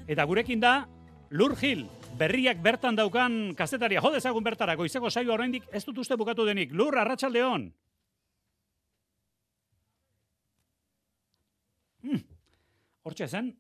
Eta 0.08 0.26
gurekin 0.26 0.66
da, 0.66 0.88
Lur 1.30 1.54
Gil, 1.62 1.86
berriak 2.18 2.58
bertan 2.58 2.98
daukan 2.98 3.54
kazetaria, 3.54 4.02
jo 4.02 4.10
dezagun 4.18 4.44
bertara, 4.44 4.74
goizeko 4.76 5.14
saio 5.14 5.38
oraindik 5.38 5.70
ez 5.72 5.86
dut 5.86 6.02
uste 6.02 6.18
bukatu 6.18 6.46
denik. 6.50 6.74
Lur, 6.74 6.98
arratsaldeon. 6.98 7.70
Hortxe 13.04 13.28
zen, 13.28 13.52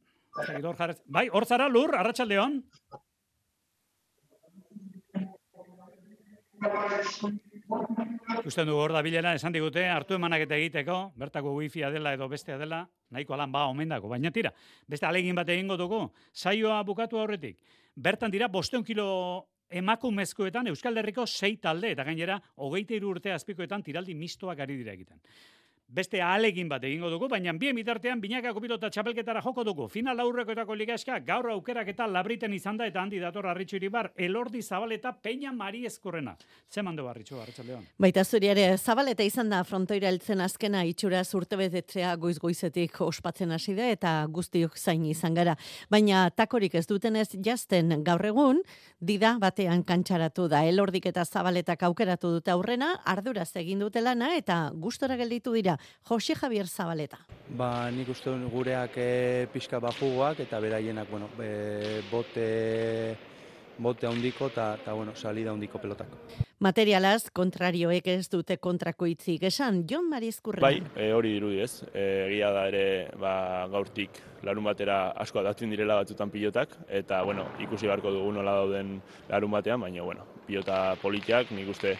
bai, 1.06 1.28
hor 1.30 1.46
zara, 1.46 1.68
Lur, 1.68 1.96
arratsaldeon. 2.00 2.62
Ikusten 8.40 8.68
dugu 8.70 8.80
hor 8.80 8.94
da 8.96 9.02
bilera, 9.04 9.34
esan 9.36 9.54
digute, 9.56 9.84
hartu 9.92 10.16
emanak 10.16 10.46
eta 10.46 10.56
egiteko, 10.56 10.98
bertako 11.20 11.56
wifia 11.58 11.90
dela 11.92 12.14
edo 12.16 12.30
bestea 12.32 12.58
dela, 12.58 12.86
nahiko 13.12 13.36
lan 13.40 13.52
ba 13.52 13.66
omendako, 13.72 14.12
baina 14.14 14.32
tira, 14.32 14.54
beste 14.88 15.08
alegin 15.10 15.36
bat 15.36 15.50
egingo 15.50 15.78
dugu, 15.78 16.06
saioa 16.32 16.82
bukatu 16.88 17.20
aurretik. 17.20 17.60
Bertan 17.96 18.32
dira, 18.32 18.48
bosteun 18.48 18.84
kilo 18.84 19.08
emakumezkoetan 19.74 20.70
Euskal 20.72 20.98
Herriko 21.02 21.26
sei 21.28 21.58
talde, 21.58 21.92
eta 21.92 22.06
gainera, 22.08 22.40
hogeita 22.64 22.96
hiru 22.96 23.12
urte 23.16 23.34
azpikoetan 23.34 23.84
tiraldi 23.84 24.16
mistoak 24.16 24.60
ari 24.64 24.78
dira 24.80 24.94
egiten. 24.94 25.20
Beste 25.94 26.18
alegin 26.26 26.66
bat 26.72 26.82
egingo 26.88 27.06
dugu, 27.12 27.28
baina 27.30 27.52
bien 27.54 27.76
bitartean 27.78 28.18
binakako 28.22 28.62
pilota 28.64 28.90
txapelketara 28.90 29.44
joko 29.46 29.62
dugu. 29.64 29.86
Final 29.94 30.24
aurrekoetako 30.24 30.74
ligaska 30.74 31.20
gaur 31.22 31.52
aukerak 31.52 31.92
eta 31.92 32.08
labriten 32.10 32.54
izan 32.58 32.80
da 32.80 32.88
eta 32.90 33.04
handi 33.04 33.20
dator 33.22 33.46
Arritxu 33.52 33.78
Iribar, 33.78 34.10
Elordi 34.18 34.64
Zabaleta 34.64 35.12
Peña 35.14 35.52
Mari 35.54 35.84
Eskurrena. 35.86 36.34
Zeman 36.74 36.98
du 36.98 37.06
Arritxu, 37.08 37.38
Arratxaldeon. 37.38 37.84
Baita 38.02 38.24
zuri 38.26 38.50
ere, 38.50 38.64
zabaleta 38.78 39.22
izan 39.28 39.54
da 39.54 39.60
frontoira 39.64 40.10
heltzen 40.10 40.42
azkena 40.42 40.82
itxura 40.90 41.22
urte 41.38 41.60
betetzea 41.62 42.16
goiz 42.16 42.40
goizetik 42.42 42.98
ospatzen 43.02 43.54
hasi 43.54 43.78
da 43.78 43.92
eta 43.94 44.16
guztiok 44.34 44.78
zain 44.78 45.06
izan 45.06 45.38
gara. 45.38 45.56
Baina 45.94 46.24
takorik 46.32 46.74
ez 46.74 46.88
dutenez 46.90 47.28
jazten 47.38 48.00
gaur 48.04 48.26
egun, 48.26 48.64
dida 49.00 49.36
batean 49.38 49.86
kantxaratu 49.86 50.50
da. 50.50 50.66
Elordik 50.66 51.06
eta 51.14 51.22
zabaletak 51.24 51.86
aukeratu 51.86 52.34
dute 52.40 52.50
aurrena, 52.50 52.96
arduraz 53.06 53.52
egin 53.62 53.86
dute 53.86 54.02
lana 54.02 54.34
eta 54.42 54.72
gustora 54.74 55.22
gelditu 55.22 55.54
dira. 55.54 55.78
Jose 56.08 56.36
Javier 56.36 56.68
Zabaleta. 56.68 57.20
Ba, 57.58 57.90
nik 57.92 58.10
uste 58.10 58.32
gureak 58.52 58.98
e, 58.98 59.48
pixka 59.54 59.80
bajugoak 59.84 60.40
eta 60.46 60.60
beraienak, 60.60 61.10
bueno, 61.12 61.30
e, 61.40 62.02
bote, 62.12 62.48
bote 63.78 64.08
handiko 64.08 64.50
eta, 64.52 64.74
eta 64.82 64.94
bueno, 64.94 65.16
salida 65.16 65.52
handiko 65.52 65.80
pelotak. 65.82 66.18
Materialaz, 66.64 67.28
kontrarioek 67.36 68.06
ez 68.08 68.30
dute 68.32 68.56
kontrako 68.64 69.08
hitzik 69.12 69.42
esan, 69.50 69.82
Jon 69.90 70.06
Marizkurrena. 70.08 70.64
Bai, 70.64 70.80
e, 70.96 71.10
hori 71.12 71.34
dirudi 71.36 71.60
ez. 71.60 71.84
E, 71.92 72.04
egia 72.30 72.54
da 72.56 72.68
ere 72.70 72.86
ba, 73.20 73.34
gaurtik 73.72 74.22
larun 74.48 74.64
batera 74.70 75.10
asko 75.20 75.42
aldatzen 75.42 75.72
direla 75.74 75.98
batzutan 76.00 76.32
pilotak, 76.32 76.78
eta 76.88 77.22
bueno, 77.28 77.50
ikusi 77.64 77.90
beharko 77.90 78.12
dugu 78.16 78.32
nola 78.36 78.56
dauden 78.62 78.96
larun 79.30 79.52
batean, 79.52 79.84
baina 79.84 80.04
bueno, 80.08 80.28
pilota 80.48 80.96
politiak, 81.02 81.52
nik 81.52 81.72
uste 81.76 81.98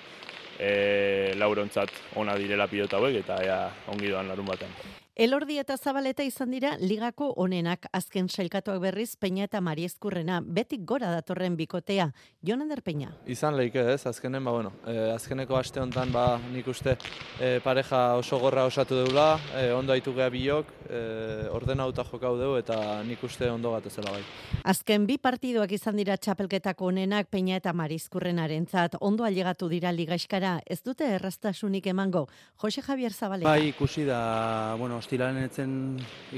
e, 0.60 1.34
laurontzat 1.36 1.90
ona 2.16 2.38
direla 2.38 2.68
pilota 2.68 2.98
hauek, 2.98 3.22
eta 3.24 3.40
ea 3.44 3.62
ongi 3.88 4.12
doan 4.12 4.28
larun 4.28 4.46
batean. 4.46 5.03
Elordi 5.14 5.60
eta 5.62 5.76
Zabaleta 5.78 6.24
izan 6.26 6.50
dira 6.50 6.72
ligako 6.82 7.28
onenak 7.38 7.84
azken 7.94 8.26
sailkatuak 8.34 8.80
berriz 8.82 9.12
Peña 9.22 9.44
eta 9.46 9.60
Mariezkurrena. 9.62 10.40
Betik 10.42 10.88
gora 10.90 11.12
datorren 11.14 11.54
bikotea. 11.54 12.08
Jon 12.42 12.64
Ander 12.66 12.82
Peña. 12.82 13.12
Izan 13.30 13.54
leike 13.54 13.84
ez, 13.94 14.08
azkenen, 14.10 14.42
ba, 14.44 14.52
bueno, 14.56 14.72
eh, 14.88 15.12
azkeneko 15.14 15.56
aste 15.56 15.80
honetan 15.80 16.10
ba, 16.12 16.40
nik 16.50 16.66
uste 16.68 16.96
eh, 17.40 17.60
pareja 17.64 18.16
oso 18.18 18.40
gorra 18.42 18.64
osatu 18.66 19.04
deula, 19.04 19.38
eh, 19.54 19.70
ondo 19.72 19.94
haitu 19.94 20.16
geha 20.18 20.32
biok, 20.34 20.72
eh, 20.90 21.46
ordenauta 21.54 22.04
jokau 22.10 22.34
dugu 22.40 22.58
eta 22.64 23.04
nik 23.06 23.22
uste 23.22 23.52
ondo 23.52 23.76
gatezela 23.76 24.16
bai. 24.18 24.24
Azken 24.64 25.06
bi 25.06 25.20
partidoak 25.22 25.78
izan 25.78 26.02
dira 26.02 26.18
txapelketako 26.18 26.90
onenak 26.90 27.30
Peña 27.30 27.62
eta 27.62 27.70
Marizkurrenarentzat 27.78 28.98
ondo 29.00 29.30
ailegatu 29.30 29.70
dira 29.70 29.94
ligaiskara. 29.94 30.58
Ez 30.66 30.82
dute 30.82 31.06
errastasunik 31.20 31.86
emango. 31.94 32.26
Jose 32.58 32.82
Javier 32.82 33.14
Zabaleta. 33.14 33.54
Bai, 33.54 33.70
ikusi 33.76 34.10
da, 34.10 34.74
bueno, 34.80 35.03
ostiralenetzen 35.04 35.74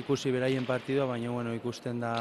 ikusi 0.02 0.34
beraien 0.34 0.66
partidua, 0.66 1.06
baina 1.06 1.30
bueno, 1.32 1.54
ikusten 1.54 2.02
da 2.02 2.16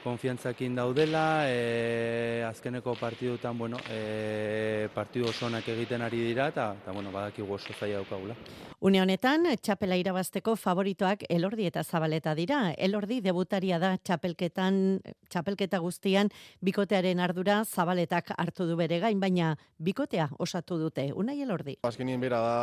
konfiantzakin 0.00 0.78
daudela, 0.78 1.44
e, 1.50 2.42
azkeneko 2.46 2.94
partidutan, 2.96 3.58
bueno, 3.58 3.76
e, 3.90 4.88
partidu 4.94 5.28
oso 5.28 5.50
onak 5.50 5.66
egiten 5.68 6.00
ari 6.06 6.22
dira, 6.24 6.46
eta, 6.48 6.70
eta 6.80 6.94
bueno, 6.96 7.12
badakigu 7.12 7.52
oso 7.58 7.74
zaila 7.74 7.98
daukagula. 7.98 8.36
Une 8.80 9.02
honetan, 9.02 9.44
txapela 9.60 9.98
irabazteko 10.00 10.54
favoritoak 10.56 11.26
elordi 11.28 11.66
eta 11.68 11.82
zabaleta 11.84 12.32
dira. 12.38 12.62
Elordi 12.78 13.20
debutaria 13.20 13.76
da 13.82 13.92
txapelketan, 13.98 15.02
txapelketa 15.28 15.82
guztian 15.84 16.32
bikotearen 16.64 17.20
ardura 17.20 17.60
zabaletak 17.66 18.32
hartu 18.38 18.64
du 18.70 18.78
bere 18.80 19.02
gain, 19.04 19.20
baina 19.20 19.52
bikotea 19.76 20.30
osatu 20.38 20.80
dute. 20.80 21.10
Unai 21.12 21.42
elordi. 21.42 21.76
Azkenien 21.84 22.24
bera 22.24 22.40
da 22.40 22.58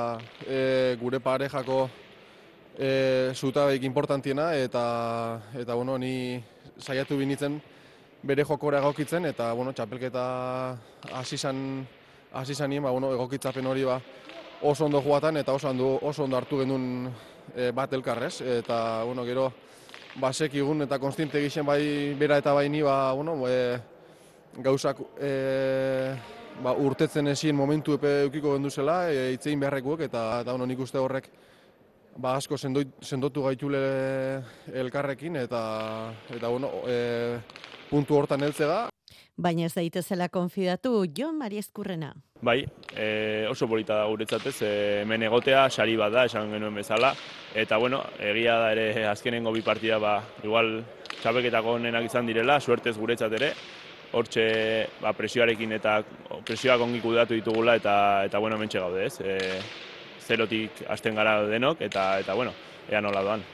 e, 0.50 0.98
gure 0.98 1.22
parejako 1.22 1.86
e, 2.78 3.32
zutabeik 3.34 3.84
importantiena 3.84 4.54
eta 4.56 5.42
eta 5.58 5.74
bueno, 5.74 5.98
ni 5.98 6.42
saiatu 6.78 7.18
binitzen 7.18 7.60
bere 8.24 8.46
jokora 8.46 8.80
egokitzen 8.80 9.26
eta 9.26 9.52
bueno, 9.54 9.74
txapelketa 9.74 10.24
hasi 11.14 11.36
izan 11.36 11.86
hasi 12.34 12.54
izanien, 12.54 12.84
ba 12.84 12.92
bueno, 12.92 13.12
egokitzapen 13.14 13.66
hori 13.66 13.84
ba 13.84 14.00
oso 14.62 14.86
ondo 14.86 15.02
joatan 15.02 15.38
eta 15.38 15.54
oso 15.54 15.70
ondo 15.70 15.98
oso 16.02 16.24
ondo 16.24 16.38
hartu 16.38 16.62
genuen 16.62 17.10
e, 17.56 17.72
bat 17.72 17.94
elkarrez 17.94 18.42
eta 18.42 19.04
bueno, 19.04 19.26
gero 19.26 19.52
basekigun 20.22 20.82
eta 20.82 21.00
konstiente 21.00 21.42
gixen 21.42 21.66
bai 21.66 22.14
bera 22.18 22.38
eta 22.38 22.54
bai 22.54 22.70
ni 22.70 22.82
ba 22.82 23.14
bueno, 23.14 23.42
e, 23.48 23.80
gauzak 24.58 25.02
e, 25.22 26.16
ba, 26.64 26.74
urtetzen 26.74 27.28
ezin 27.34 27.56
momentu 27.56 27.94
epe 27.98 28.24
eukiko 28.24 28.56
gendu 28.56 28.70
zela, 28.70 29.12
e, 29.12 29.34
itzein 29.36 29.60
beharrekuek, 29.60 30.08
eta, 30.10 30.42
eta 30.42 30.56
bueno, 30.56 30.66
nik 30.66 30.80
uste 30.82 30.98
horrek 30.98 31.30
ba, 32.18 32.36
asko 32.38 32.58
sendoit, 32.58 32.92
sendotu 33.02 33.44
gaitule 33.46 33.80
elkarrekin, 34.74 35.38
eta, 35.44 35.62
eta 36.34 36.50
bueno, 36.50 36.72
e, 36.90 37.40
puntu 37.90 38.18
hortan 38.18 38.44
heltzega. 38.44 38.88
Baina 39.38 39.68
ez 39.68 39.76
daitezela 39.76 40.32
konfidatu, 40.34 41.04
Jon 41.14 41.38
Mariezkurrena. 41.38 42.16
Bai, 42.42 42.64
e, 42.94 43.46
oso 43.50 43.68
polita 43.70 44.00
da 44.00 44.08
guretzat 44.10 44.48
ez, 44.50 44.56
e, 44.66 44.72
hemen 45.04 45.28
egotea, 45.30 45.68
sari 45.70 45.98
bat 45.98 46.14
da, 46.14 46.26
esan 46.26 46.50
genuen 46.54 46.76
bezala, 46.82 47.14
eta 47.56 47.78
bueno, 47.78 48.02
egia 48.20 48.58
da 48.64 48.72
ere 48.74 49.06
azkenengo 49.10 49.54
bi 49.54 49.62
partida, 49.66 50.00
ba, 50.02 50.20
igual 50.44 50.80
txapelketako 51.22 51.78
onenak 51.78 52.10
izan 52.10 52.30
direla, 52.30 52.60
suertez 52.60 52.98
guretzat 52.98 53.38
ere, 53.38 53.52
hortxe 54.18 54.48
ba, 55.02 55.12
presioarekin 55.14 55.74
eta 55.76 56.00
presioak 56.48 56.82
ongi 56.82 57.02
kudeatu 57.04 57.36
ditugula 57.36 57.76
eta 57.76 57.94
eta 58.26 58.40
bueno, 58.40 58.58
mentxe 58.58 58.80
gaude, 58.80 59.06
ez? 59.06 59.20
E, 59.22 59.60
zerotik 60.28 60.84
hasten 60.88 61.16
gara 61.16 61.40
denok 61.48 61.82
eta 61.88 62.10
eta 62.20 62.36
bueno, 62.36 62.54
ea 62.92 63.02
nola 63.02 63.24
doan. 63.24 63.46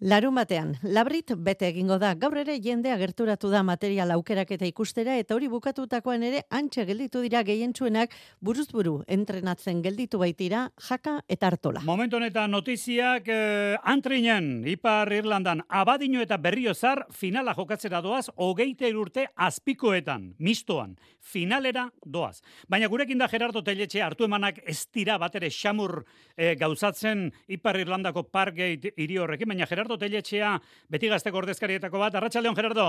Larun 0.00 0.34
batean, 0.36 0.74
labrit 0.84 1.30
bete 1.40 1.70
egingo 1.70 1.96
da. 1.96 2.10
Gaur 2.20 2.34
ere 2.36 2.58
jendea 2.60 2.98
gerturatu 3.00 3.48
da 3.48 3.62
material 3.64 4.10
aukeraketa 4.12 4.66
ikustera 4.68 5.14
eta 5.16 5.32
hori 5.32 5.48
bukatutakoan 5.48 6.20
ere 6.28 6.42
antxe 6.52 6.84
gelditu 6.84 7.22
dira 7.24 7.40
gehientsuenak 7.40 8.12
buruz 8.44 8.66
buru 8.68 8.98
entrenatzen 9.08 9.80
gelditu 9.80 10.20
baitira 10.20 10.66
jaka 10.76 11.22
eta 11.32 11.48
hartola. 11.48 11.80
Momentu 11.88 12.18
honetan 12.18 12.52
notiziak 12.52 13.30
eh, 13.32 13.78
antrinen, 13.88 14.66
Ipar 14.68 15.14
Irlandan, 15.16 15.62
abadino 15.66 16.20
eta 16.20 16.36
berriozar 16.36 17.06
finala 17.10 17.56
jokatzera 17.56 18.02
doaz, 18.04 18.26
hogeite 18.36 18.92
urte 18.92 19.24
azpikoetan, 19.34 20.34
mistoan, 20.36 20.98
finalera 21.24 21.86
doaz. 22.04 22.42
Baina 22.68 22.92
gurekin 22.92 23.16
da 23.16 23.30
Gerardo 23.32 23.64
Teletxe 23.64 24.04
hartu 24.04 24.28
emanak 24.28 24.60
ez 24.68 24.82
dira 24.92 25.16
bat 25.16 25.40
ere 25.40 25.48
xamur 25.48 26.02
eh, 26.36 26.52
gauzatzen 26.60 27.30
Ipar 27.48 27.80
Irlandako 27.80 28.28
Parkgate 28.28 28.92
hiri 28.92 29.16
horrekin, 29.16 29.48
baina 29.48 29.64
Gerardo 29.64 29.85
Teletxea 29.94 30.56
beti 30.90 31.06
gazteko 31.06 31.38
ordezkarietako 31.38 32.02
bat. 32.02 32.18
Arratxaldeon, 32.18 32.56
Gerardo? 32.58 32.88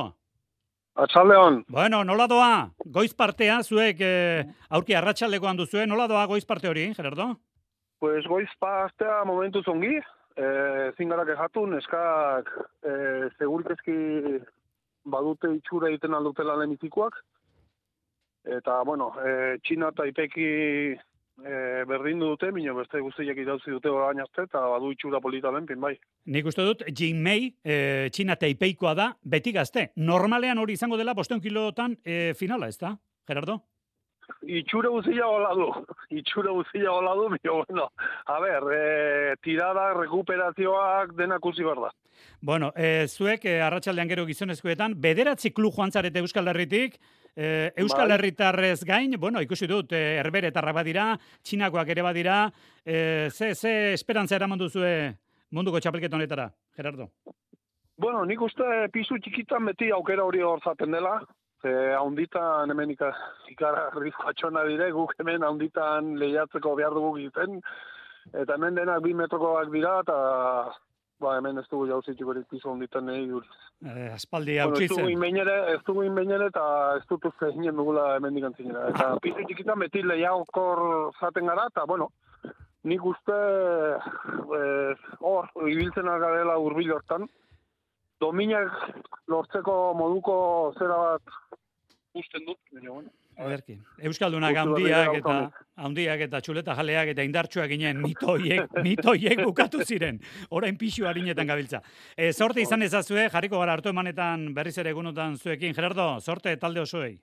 Atxaldeon. 0.98 1.62
Bueno, 1.70 2.02
nola 2.04 2.26
doa, 2.26 2.54
goiz 2.90 3.14
partea, 3.14 3.62
zuek 3.62 4.02
eh, 4.02 4.48
aurki 4.74 4.98
arratsaldekoan 4.98 5.60
duzue, 5.60 5.86
nola 5.86 6.08
doa 6.10 6.26
goiz 6.26 6.46
parte 6.50 6.68
hori, 6.68 6.88
Gerardo? 6.98 7.36
Pues 8.02 8.26
goiz 8.26 8.50
pastea 8.58 9.22
momentu 9.30 9.62
zongi, 9.62 9.94
eh, 10.42 10.88
zingara 10.98 11.26
kejatu, 11.30 11.68
neskak 11.70 12.50
eh, 12.82 13.30
segurkezki 13.38 14.42
badute 15.06 15.54
itxura 15.54 15.92
egiten 15.94 16.18
aldutela 16.18 16.58
lehenitikoak. 16.58 17.22
Eta, 18.58 18.82
bueno, 18.88 19.12
eh, 19.22 19.58
Txina 19.62 19.92
eta 19.94 20.06
Ipeki 20.10 20.50
eh, 21.46 21.84
berdindu 21.88 22.32
dute, 22.34 22.52
minio 22.52 22.76
beste 22.78 23.02
guztiak 23.04 23.38
idauzi 23.38 23.72
dute 23.72 23.92
orain 23.92 24.20
arte, 24.24 24.48
eta 24.48 24.62
badu 24.74 24.92
itxura 24.94 25.22
polita 25.24 25.52
benpin, 25.54 25.80
bai. 25.82 25.94
Nik 26.34 26.50
uste 26.50 26.66
dut, 26.66 26.84
Jin 26.94 27.22
Mei, 27.24 27.54
e, 27.64 28.10
Txina 28.14 28.36
teipeikoa 28.40 28.94
da, 28.98 29.12
beti 29.24 29.54
gazte. 29.56 29.92
Normalean 29.98 30.58
hori 30.58 30.78
izango 30.78 30.98
dela, 30.98 31.16
bosteun 31.18 31.42
kilotan 31.44 31.98
e, 32.04 32.34
finala, 32.38 32.70
ez 32.72 32.78
da, 32.82 32.96
Gerardo? 33.28 33.62
Itxura 34.44 34.90
guztia 34.92 35.28
hola 35.28 35.54
du, 35.56 35.68
itxura 36.20 36.52
guztia 36.56 36.92
hola 36.92 37.14
du, 37.16 37.30
bio, 37.38 37.62
bueno, 37.64 37.88
a 38.28 38.40
ber, 38.44 38.68
e, 38.76 39.36
tirada, 39.44 39.94
rekuperazioak 39.98 41.16
denak 41.20 41.46
uzi 41.46 41.64
behar 41.64 41.88
da. 41.88 41.94
Bueno, 42.42 42.72
e, 42.76 43.08
zuek, 43.08 43.46
e, 43.46 43.60
arratsaldean 43.64 44.10
gero 44.10 44.26
gizonezkoetan, 44.28 44.98
bederatzi 45.02 45.54
klu 45.56 45.72
joan 45.74 45.92
zarete 45.92 46.20
Euskal 46.24 46.52
Herritik, 46.52 47.00
e, 47.38 47.72
Euskal 47.78 48.10
Bai. 48.10 48.18
Herritarrez 48.18 48.84
gain, 48.84 49.14
bueno, 49.20 49.42
ikusi 49.46 49.70
dut, 49.70 49.94
e, 49.94 50.18
herberetarrak 50.18 50.76
badira, 50.76 51.12
txinakoak 51.46 51.94
ere 51.94 52.06
badira, 52.06 52.38
e, 52.84 53.30
ze, 53.30 53.54
ze 53.54 53.94
esperantza 53.94 54.36
eraman 54.36 54.58
duzue 54.58 54.92
munduko 55.54 55.80
txapelketa 55.80 56.18
honetara, 56.18 56.50
Gerardo? 56.76 57.12
Bueno, 57.98 58.26
nik 58.26 58.42
uste 58.42 58.88
pisu 58.94 59.20
txikitan 59.22 59.70
beti 59.70 59.92
aukera 59.94 60.26
hori 60.26 60.42
hor 60.42 60.60
zaten 60.66 60.98
dela, 60.98 61.20
ze 61.62 61.94
haunditan 61.98 62.74
hemen 62.74 62.92
ika, 62.94 63.14
ikara 63.54 63.88
rizkoatxona 63.96 64.66
dire, 64.68 64.90
guk 64.94 65.14
hemen 65.22 65.46
haunditan 65.46 66.16
lehiatzeko 66.18 66.76
behar 66.78 66.98
dugu 66.98 67.16
egiten, 67.22 67.62
eta 68.34 68.58
hemen 68.58 68.76
denak 68.78 69.02
bi 69.06 69.14
metrokoak 69.18 69.72
dira, 69.74 70.00
eta 70.06 70.18
ba, 71.24 71.38
hemen 71.38 71.58
ez 71.62 71.66
dugu 71.72 71.88
jauzitiko 71.90 72.34
erik 72.34 72.48
pisu 72.52 72.70
haunditan 72.70 73.08
nahi 73.10 73.26
duriz. 73.30 73.58
E, 73.82 74.10
aspaldi 74.14 74.58
Bueno, 74.58 74.70
hautsi 74.70 74.86
ez 74.86 74.92
dugu 74.94 75.10
inbeinere, 75.14 75.58
ez 75.74 75.82
dugu 75.88 76.06
inbeinere 76.08 76.50
eta 76.52 76.64
ez 77.00 77.04
dut 77.10 77.26
uste 77.32 77.52
ginen 77.56 77.76
dugula 77.80 78.08
hemen 78.16 78.38
dikantzinera. 78.38 78.88
Eta 78.94 79.10
pizu 79.24 79.46
txikitan 79.50 79.84
beti 79.86 80.04
lehiakor 80.06 80.84
zaten 81.20 81.50
gara, 81.52 81.68
eta 81.74 81.86
bueno, 81.90 82.12
nik 82.88 83.06
uste 83.06 83.38
eh, 84.60 84.94
hor, 85.20 85.52
ibiltzen 85.68 86.10
garela 86.24 86.58
hurbil 86.62 86.94
hortan, 86.96 87.28
dominak 88.22 88.74
lortzeko 89.30 89.78
moduko 89.98 90.38
zera 90.80 90.98
bat 90.98 91.38
usten 92.18 92.46
dut, 92.48 92.60
baina 92.74 92.92
bueno. 92.92 93.10
Ederki. 93.38 93.76
Euskaldunak 94.10 94.56
handiak 94.58 95.16
eta 95.20 95.36
handiak 95.86 96.24
eta 96.26 96.40
txuleta 96.42 96.74
jaleak 96.80 97.12
eta 97.14 97.26
indartsuak 97.28 97.70
ginen 97.70 98.00
mitoiek, 98.02 98.72
mitoiek 98.88 99.44
bukatu 99.44 99.84
ziren. 99.86 100.18
Orain 100.50 100.78
pixu 100.78 101.06
harinetan 101.06 101.48
gabiltza. 101.50 101.84
E, 102.18 102.32
sorte 102.34 102.64
izan 102.66 102.82
ezazue, 102.82 103.28
jarriko 103.34 103.62
gara 103.62 103.78
hartu 103.78 103.94
emanetan 103.94 104.50
berriz 104.58 104.78
ere 104.82 104.94
egunotan 104.96 105.38
zuekin. 105.38 105.76
Gerardo, 105.78 106.10
sorte 106.20 106.56
talde 106.58 106.82
osoei. 106.82 107.14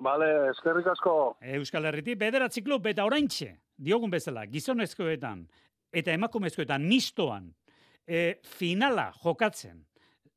Bale, 0.00 0.30
eskerrik 0.52 0.86
asko. 0.92 1.14
Euskal 1.56 1.88
Herritik, 1.88 2.18
bederatzi 2.20 2.62
klub 2.64 2.86
eta 2.88 3.04
oraintxe, 3.04 3.50
diogun 3.76 4.12
bezala, 4.12 4.46
gizonezkoetan 4.48 5.44
eta 5.92 6.12
emakumezkoetan 6.16 6.84
mistoan 6.88 7.50
e, 8.06 8.40
finala 8.44 9.10
jokatzen 9.24 9.80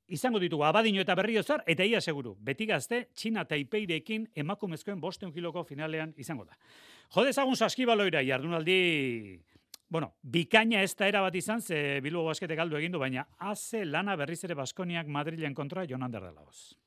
izango 0.07 0.39
ditugu 0.39 0.65
abadino 0.67 1.01
eta 1.01 1.15
berriozar, 1.15 1.63
eta 1.67 1.85
ia 1.85 2.01
seguru, 2.01 2.35
beti 2.39 2.65
gazte, 2.65 3.07
Txina 3.15 3.45
taipeirekin 3.45 4.27
emakumezkoen 4.35 4.99
bosteun 5.01 5.31
kiloko 5.33 5.63
finalean 5.63 6.13
izango 6.17 6.45
da. 6.45 6.57
Jodezagun 7.13 7.55
saskibaloira, 7.55 8.23
jardunaldi, 8.25 9.39
bueno, 9.89 10.13
bikaina 10.23 10.81
ez 10.81 10.95
da 10.95 11.07
erabat 11.07 11.35
izan, 11.35 11.61
ze 11.61 11.99
Bilbo 12.01 12.25
baskete 12.25 12.55
galdu 12.55 12.77
egindu, 12.77 12.99
baina 12.99 13.27
haze 13.37 13.85
lana 13.85 14.15
berriz 14.15 14.43
ere 14.43 14.55
Baskoniak 14.55 15.07
Madrilen 15.07 15.53
kontra 15.53 15.85
Jonan 15.85 16.11
Derdalaoz. 16.11 16.82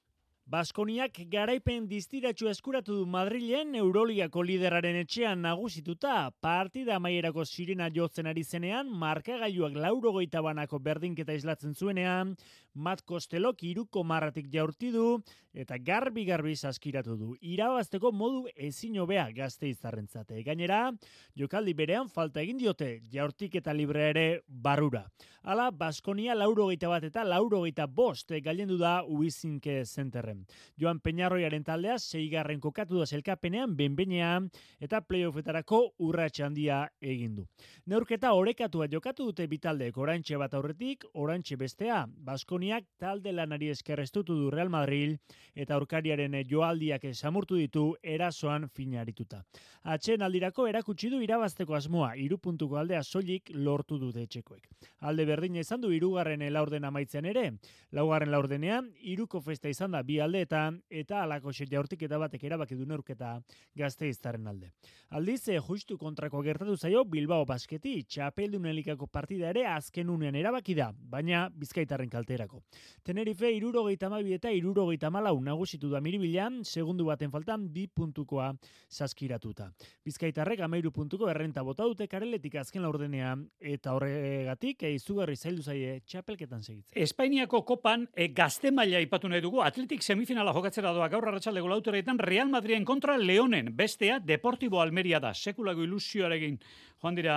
Baskoniak 0.47 1.17
garaipen 1.27 1.89
distiratxu 1.91 2.47
eskuratu 2.47 3.01
du 3.01 3.07
Madrilen 3.11 3.73
Euroligako 3.75 4.45
lideraren 4.47 4.95
etxean 5.01 5.41
nagusituta 5.43 6.13
partida 6.41 7.01
amaierako 7.01 7.43
sirena 7.45 7.89
jotzen 7.97 8.31
ari 8.31 8.45
zenean 8.45 8.93
markagailuak 9.01 9.75
laurogeita 9.75 10.45
banako 10.47 10.79
berdinketa 10.79 11.35
islatzen 11.35 11.75
zuenean 11.75 12.37
Mat 12.77 13.03
Kostelok 13.03 13.65
iruko 13.67 14.05
marratik 14.05 14.47
jaurti 14.53 14.93
du 14.95 15.19
eta 15.57 15.79
garbi-garbi 15.83 16.55
saskiratu 16.55 17.17
du. 17.17 17.35
Irabazteko 17.41 18.13
modu 18.13 18.45
ezin 18.55 18.99
hobea 19.01 19.25
gazte 19.35 19.67
izarrentzate. 19.71 20.43
Gainera, 20.45 20.93
jokaldi 21.35 21.75
berean 21.75 22.11
falta 22.13 22.43
egin 22.45 22.61
diote 22.61 23.01
jaurtik 23.11 23.57
eta 23.63 23.73
libre 23.73 24.11
ere 24.13 24.27
barrura. 24.47 25.07
Hala, 25.43 25.71
Baskonia 25.73 26.37
laurogeita 26.37 26.93
bat 26.93 27.09
eta 27.09 27.25
laurogeita 27.25 27.87
bost 27.87 28.37
gailendu 28.45 28.77
da 28.79 29.01
Uizinke 29.09 29.81
zenterren. 29.87 30.36
Joan 30.81 31.01
Peñarroiaren 31.01 31.65
taldea 31.65 31.99
seigarren 31.99 32.61
kokatu 32.61 33.01
da 33.01 33.07
zelkapenean 33.07 33.77
benbenean 33.77 34.51
eta 34.81 35.01
playoffetarako 35.01 35.81
urratxe 35.99 36.45
handia 36.45 36.83
egin 37.01 37.37
du. 37.37 37.47
Neurketa 37.87 38.33
orekatua 38.33 38.89
jokatu 38.93 39.31
dute 39.31 39.47
bitaldeek 39.47 39.97
orantxe 39.99 40.37
bat 40.37 40.55
aurretik, 40.55 41.05
orantxe 41.15 41.57
bestea. 41.57 42.05
Baskoniak 42.07 42.85
talde 42.99 43.33
lanari 43.33 43.71
eskerrestutu 43.71 44.35
du 44.35 44.51
Real 44.51 44.69
Madrid 44.69 45.17
eta 45.55 45.75
aurkariaren 45.75 46.37
joaldiak 46.49 47.07
samurtu 47.13 47.57
ditu 47.57 47.87
erasoan 48.03 48.69
finarituta. 48.69 49.43
Atxen 49.85 50.23
aldirako 50.23 50.67
erakutsi 50.67 51.11
du 51.11 51.21
irabazteko 51.23 51.75
asmoa, 51.75 52.15
iru 52.17 52.39
puntuko 52.43 52.77
aldea 52.77 53.03
soilik 53.03 53.51
lortu 53.55 53.99
dute 53.99 54.25
etxekoek. 54.27 54.67
Alde 55.07 55.27
berdina 55.29 55.63
izan 55.63 55.81
du 55.81 55.93
irugarren 55.95 56.43
laurden 56.53 56.85
amaitzen 56.85 57.25
ere, 57.25 57.53
laugarren 57.93 58.31
laurdenean, 58.31 58.91
iruko 59.01 59.41
festa 59.41 59.69
izan 59.69 59.95
da 59.95 60.03
bi 60.03 60.19
aldeetan 60.27 60.81
eta 60.91 61.23
alako 61.23 61.53
jaurtik 61.57 62.03
eta 62.03 62.19
batek 62.19 62.45
erabaki 62.45 62.77
du 62.77 62.87
neurketa 62.87 63.41
gazte 63.75 64.09
iztaren 64.09 64.47
alde. 64.47 64.73
Aldiz, 65.11 65.49
eh, 65.49 65.61
justu 65.61 65.97
kontrako 65.99 66.43
gertatu 66.43 66.77
zaio 66.77 67.05
Bilbao 67.05 67.45
basketi, 67.47 68.03
txapeldun 68.05 68.67
elikako 68.67 69.07
partida 69.07 69.51
ere 69.51 69.67
azken 69.67 70.11
unean 70.11 70.35
erabaki 70.35 70.75
da, 70.75 70.91
baina 70.93 71.49
bizkaitarren 71.49 72.11
kalterako. 72.11 72.63
Tenerife 73.05 73.51
irurogeita 73.55 74.11
mabi 74.11 74.35
eta 74.35 74.51
irurogeita 74.51 75.11
malau 75.11 75.39
nagusitu 75.41 75.91
da 75.91 76.01
miribilan, 76.01 76.63
segundu 76.65 77.07
baten 77.07 77.31
faltan 77.31 77.69
bi 77.73 77.87
puntukoa 77.87 78.53
saskiratuta. 78.89 79.71
Bizkaitarrek 80.05 80.61
amairu 80.67 80.93
puntuko 80.93 81.31
errenta 81.31 81.63
bota 81.63 81.85
dute 81.85 82.09
kareletik 82.11 82.57
azken 82.61 82.83
laurdenean 82.83 83.47
eta 83.61 83.95
horregatik 83.97 84.83
eh, 84.83 84.95
izugarri 84.97 85.37
zaildu 85.37 85.63
zaie 85.63 86.01
txapelketan 86.07 86.63
segitzen. 86.63 86.97
Espainiako 87.07 87.63
kopan 87.67 88.07
e, 88.15 88.29
gazte 88.35 88.73
maila 88.75 89.01
ipatu 89.05 89.31
nahi 89.31 89.43
dugu. 89.45 89.63
Atletik 89.65 90.03
semifinala 90.17 90.53
jokatzera 90.57 90.95
doa 90.97 91.11
gaur 91.13 91.27
arratsaldeko 91.29 91.69
lauteretan 91.69 92.19
Real 92.19 92.49
Madriden 92.49 92.87
kontra 92.89 93.19
Leonen. 93.21 93.69
Bestea 93.77 94.19
Deportibo 94.19 94.81
Almeria 94.81 95.21
da. 95.21 95.35
Sekulago 95.35 95.85
ilusioarekin 95.85 96.57
joan 97.03 97.19
dira 97.19 97.37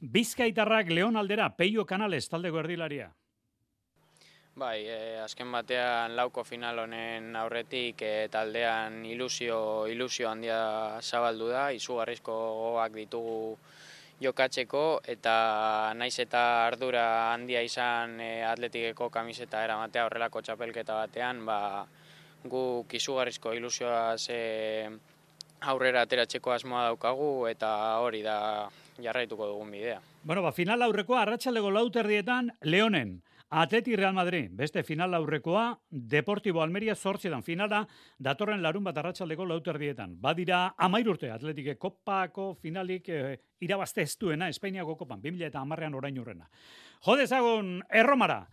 Bizkaitarrak 0.00 0.92
Leon 0.94 1.18
aldera 1.18 1.48
Peio 1.56 1.84
Canales 1.84 2.28
taldeko 2.30 2.60
erdilaria. 2.62 3.10
Bai, 4.60 4.84
e, 4.86 5.18
azken 5.24 5.50
batean 5.50 6.14
lauko 6.14 6.44
final 6.44 6.78
honen 6.84 7.34
aurretik 7.40 8.02
e, 8.06 8.28
taldean 8.30 9.04
ilusio, 9.06 9.88
ilusio 9.90 10.28
handia 10.30 10.60
zabaldu 11.00 11.48
da, 11.50 11.70
izugarrizko 11.72 12.34
gogoak 12.34 12.94
ditugu 12.94 13.56
jokatzeko 14.20 14.84
eta 15.08 15.34
naiz 15.96 16.18
eta 16.22 16.42
ardura 16.66 17.06
handia 17.32 17.62
izan 17.66 18.20
e, 18.20 18.30
atletikeko 18.44 19.08
kamiseta 19.10 19.64
eramatea 19.64 20.04
horrelako 20.06 20.44
txapelketa 20.44 20.98
batean, 21.06 21.46
ba, 21.46 21.58
guk 22.44 22.94
izugarrizko 22.94 23.52
ilusioa 23.54 24.18
ze 24.18 24.88
aurrera 25.60 26.02
ateratzeko 26.02 26.52
asmoa 26.52 26.84
daukagu 26.88 27.46
eta 27.50 27.72
hori 28.00 28.22
da 28.22 28.68
jarraituko 29.00 29.46
dugun 29.46 29.70
bidea. 29.70 30.00
Bueno, 30.22 30.42
ba, 30.42 30.52
final 30.52 30.82
aurrekoa 30.82 31.22
arratsaldeko 31.22 31.70
lauterdietan 31.70 32.52
Leonen. 32.62 33.20
Atleti 33.50 33.96
Real 33.96 34.14
Madrid, 34.14 34.52
beste 34.54 34.84
final 34.86 35.14
aurrekoa, 35.14 35.72
Deportibo 35.90 36.62
Almeria 36.62 36.94
zortzetan 36.94 37.42
finala, 37.42 37.80
datorren 38.16 38.62
larun 38.62 38.84
bat 38.86 39.00
arratsaldeko 39.00 39.42
lauterdietan. 39.44 40.12
Badira 40.22 40.68
amair 40.78 41.08
urte 41.10 41.32
atletike 41.34 41.74
kopako 41.74 42.52
finalik 42.62 43.08
eh, 43.10 43.40
irabazte 43.58 44.04
ez 44.06 44.14
duena 44.20 44.48
Espainiako 44.48 44.94
kopan, 45.00 45.18
2000 45.24 45.48
eta 45.50 45.64
amarrean 45.64 45.98
orain 45.98 46.22
urrena. 46.22 46.46
Jodezagun 47.02 47.80
erromara, 47.90 48.44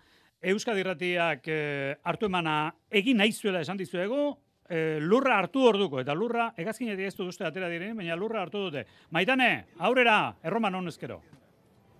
Euskadi 0.41 0.83
Irratiak 0.83 1.47
eh, 1.49 1.95
hartu 2.05 2.27
emana 2.29 2.57
egin 2.93 3.17
nahizuela 3.17 3.63
esan 3.65 3.77
dizuegu, 3.77 4.35
eh, 4.69 4.99
lurra 5.01 5.39
hartu 5.41 5.65
orduko, 5.65 5.99
eta 6.03 6.13
lurra, 6.13 6.51
egazkinetik 6.57 7.09
ez 7.09 7.15
du 7.17 7.25
duzte 7.25 7.47
atera 7.47 7.69
diren, 7.69 7.95
baina 7.97 8.15
lurra 8.15 8.43
hartu 8.45 8.67
dute. 8.67 8.85
Maitane, 9.09 9.65
aurrera, 9.79 10.35
erroman 10.43 10.75
honezkero. 10.75 11.21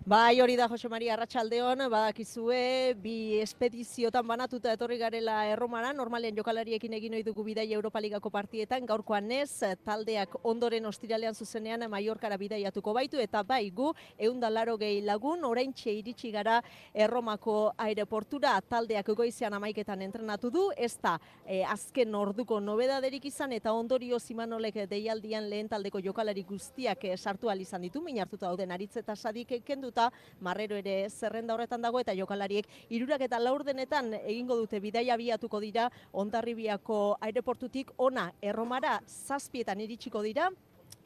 Bai, 0.08 0.40
hori 0.40 0.56
da 0.56 0.70
Jose 0.72 0.88
Maria 0.88 1.18
Arratsaldeon, 1.18 1.82
badakizue 1.92 2.94
bi 3.04 3.42
espediziotan 3.44 4.24
banatuta 4.24 4.72
etorri 4.72 4.96
garela 5.02 5.42
Erromara, 5.52 5.90
normalean 5.92 6.38
jokalariekin 6.38 6.94
egin 6.96 7.18
ohi 7.18 7.26
dugu 7.28 7.44
bidai 7.44 7.66
Europa 7.76 8.00
Ligako 8.00 8.30
partietan, 8.32 8.86
gaurkoan 8.88 9.28
ez, 9.36 9.60
taldeak 9.84 10.38
ondoren 10.48 10.88
ostiralean 10.88 11.36
zuzenean 11.36 11.84
Mallorcara 11.92 12.38
bidaiatuko 12.40 12.94
baitu 12.96 13.20
eta 13.20 13.42
bai 13.44 13.66
gu 13.76 13.90
180 14.16 15.02
lagun 15.10 15.44
oraintxe 15.44 15.92
iritsi 15.92 16.32
gara 16.32 16.62
Erromako 16.94 17.74
aireportura 17.76 18.56
taldeak 18.62 19.12
goizean 19.12 19.60
amaiketan 19.60 20.08
entrenatu 20.08 20.54
du, 20.56 20.70
ez 20.78 20.94
da 21.04 21.18
eh, 21.44 21.66
azken 21.68 22.16
orduko 22.16 22.62
nobedaderik 22.62 23.28
izan 23.28 23.58
eta 23.60 23.76
ondorio 23.76 24.22
Simanolek 24.24 24.86
deialdian 24.88 25.52
lehen 25.52 25.68
taldeko 25.68 26.00
jokalari 26.00 26.48
guztiak 26.48 27.04
eh, 27.12 27.18
sartu 27.18 27.52
al 27.52 27.60
izan 27.68 27.84
ditu, 27.84 28.00
min 28.08 28.24
hartuta 28.24 28.48
dauden 28.48 28.72
aritz 28.72 28.96
eta 29.04 29.20
sadik 29.20 29.52
kenduta 29.98 30.12
marrero 30.42 30.76
ere 30.78 31.10
zerrenda 31.10 31.54
horretan 31.54 31.82
dago 31.82 32.00
eta 32.00 32.14
jokalariek 32.14 32.68
irurak 32.90 33.22
eta 33.22 33.40
laurdenetan 33.40 34.14
egingo 34.20 34.56
dute. 34.56 34.80
Bidaia 34.80 35.14
abiatuko 35.16 35.60
dira 35.60 35.90
Ondarribiako 36.14 37.18
aireportutik 37.22 37.92
ona 37.98 38.32
erromara 38.42 39.02
zazpietan 39.08 39.82
iritsiko 39.82 40.22
dira 40.22 40.50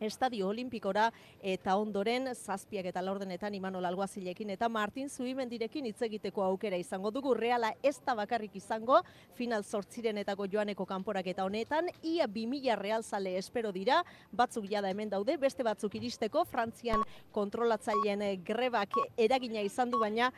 Estadio 0.02 0.48
Olimpikora 0.50 1.12
eta 1.46 1.76
ondoren 1.78 2.32
zazpiak 2.34 2.88
eta 2.90 3.04
laurdenetan 3.06 3.54
Imanol 3.54 3.86
Alguazilekin 3.86 4.50
eta 4.50 4.70
Martin 4.70 5.10
Zubimendirekin 5.10 5.86
hitz 5.86 6.02
egiteko 6.08 6.44
aukera 6.44 6.80
izango 6.82 7.12
dugu. 7.14 7.36
Reala 7.38 7.72
ez 7.84 8.00
da 8.06 8.16
bakarrik 8.18 8.56
izango, 8.58 9.02
final 9.38 9.64
sortzirenetako 9.64 10.48
joaneko 10.52 10.88
kanporak 10.90 11.28
eta 11.28 11.46
honetan, 11.46 11.92
ia 12.02 12.28
2000 12.28 12.80
realzale 12.82 13.38
espero 13.38 13.72
dira, 13.72 14.02
batzuk 14.32 14.66
jada 14.72 14.90
hemen 14.90 15.10
daude, 15.10 15.38
beste 15.38 15.64
batzuk 15.64 15.96
iristeko, 16.02 16.46
Frantzian 16.50 17.06
kontrolatzaileen 17.32 18.26
grebak 18.44 18.98
eragina 19.18 19.62
izan 19.62 19.94
du 19.94 20.02
baina, 20.02 20.32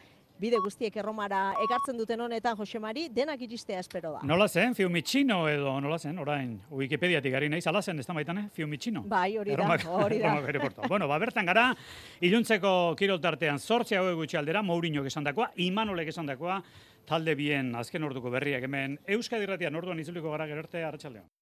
bide 0.43 0.59
guztiek 0.63 0.95
erromara 0.99 1.41
ekartzen 1.63 1.99
duten 1.99 2.21
honetan 2.25 2.57
Jose 2.59 2.79
Mari, 2.83 3.07
denak 3.15 3.41
iristea 3.45 3.79
espero 3.83 4.11
da. 4.17 4.23
Nola 4.27 4.49
zen, 4.49 4.75
Fiumicino 4.75 5.43
edo 5.49 5.75
nola 5.81 5.99
zen, 5.99 6.19
orain, 6.19 6.57
Wikipediatik 6.71 7.31
gari 7.35 7.49
naiz, 7.51 7.63
ala 7.71 7.81
zen, 7.81 8.01
ez 8.03 8.07
da 8.07 8.15
maitane, 8.17 8.49
Fiumicino? 8.55 9.05
Bai, 9.07 9.37
hori 9.39 9.55
da, 9.55 9.69
hori 10.03 10.19
da. 10.19 10.33
Erromak 10.53 10.81
bueno, 10.91 11.07
ba, 11.07 11.19
bertan 11.23 11.47
gara, 11.47 11.69
iluntzeko 12.27 12.73
kiroltartean 12.99 13.59
sortzea 13.59 14.01
hau 14.03 14.17
gutxi 14.19 14.39
aldera, 14.39 14.63
Mourinho 14.65 15.05
esan 15.07 15.23
dakoa, 15.29 15.51
Imanolek 15.63 16.11
esan 16.11 16.27
dakoa, 16.27 16.59
talde 17.07 17.35
bien 17.35 17.73
azken 17.75 18.03
orduko 18.07 18.31
berriak 18.31 18.63
hemen 18.63 18.97
Euskadi 19.15 19.47
Irratian 19.47 19.75
orduan 19.75 19.99
itzuliko 19.99 20.31
gara 20.31 20.47
gero 20.47 20.63
arte 20.63 20.83
arratsaldean. 20.83 21.25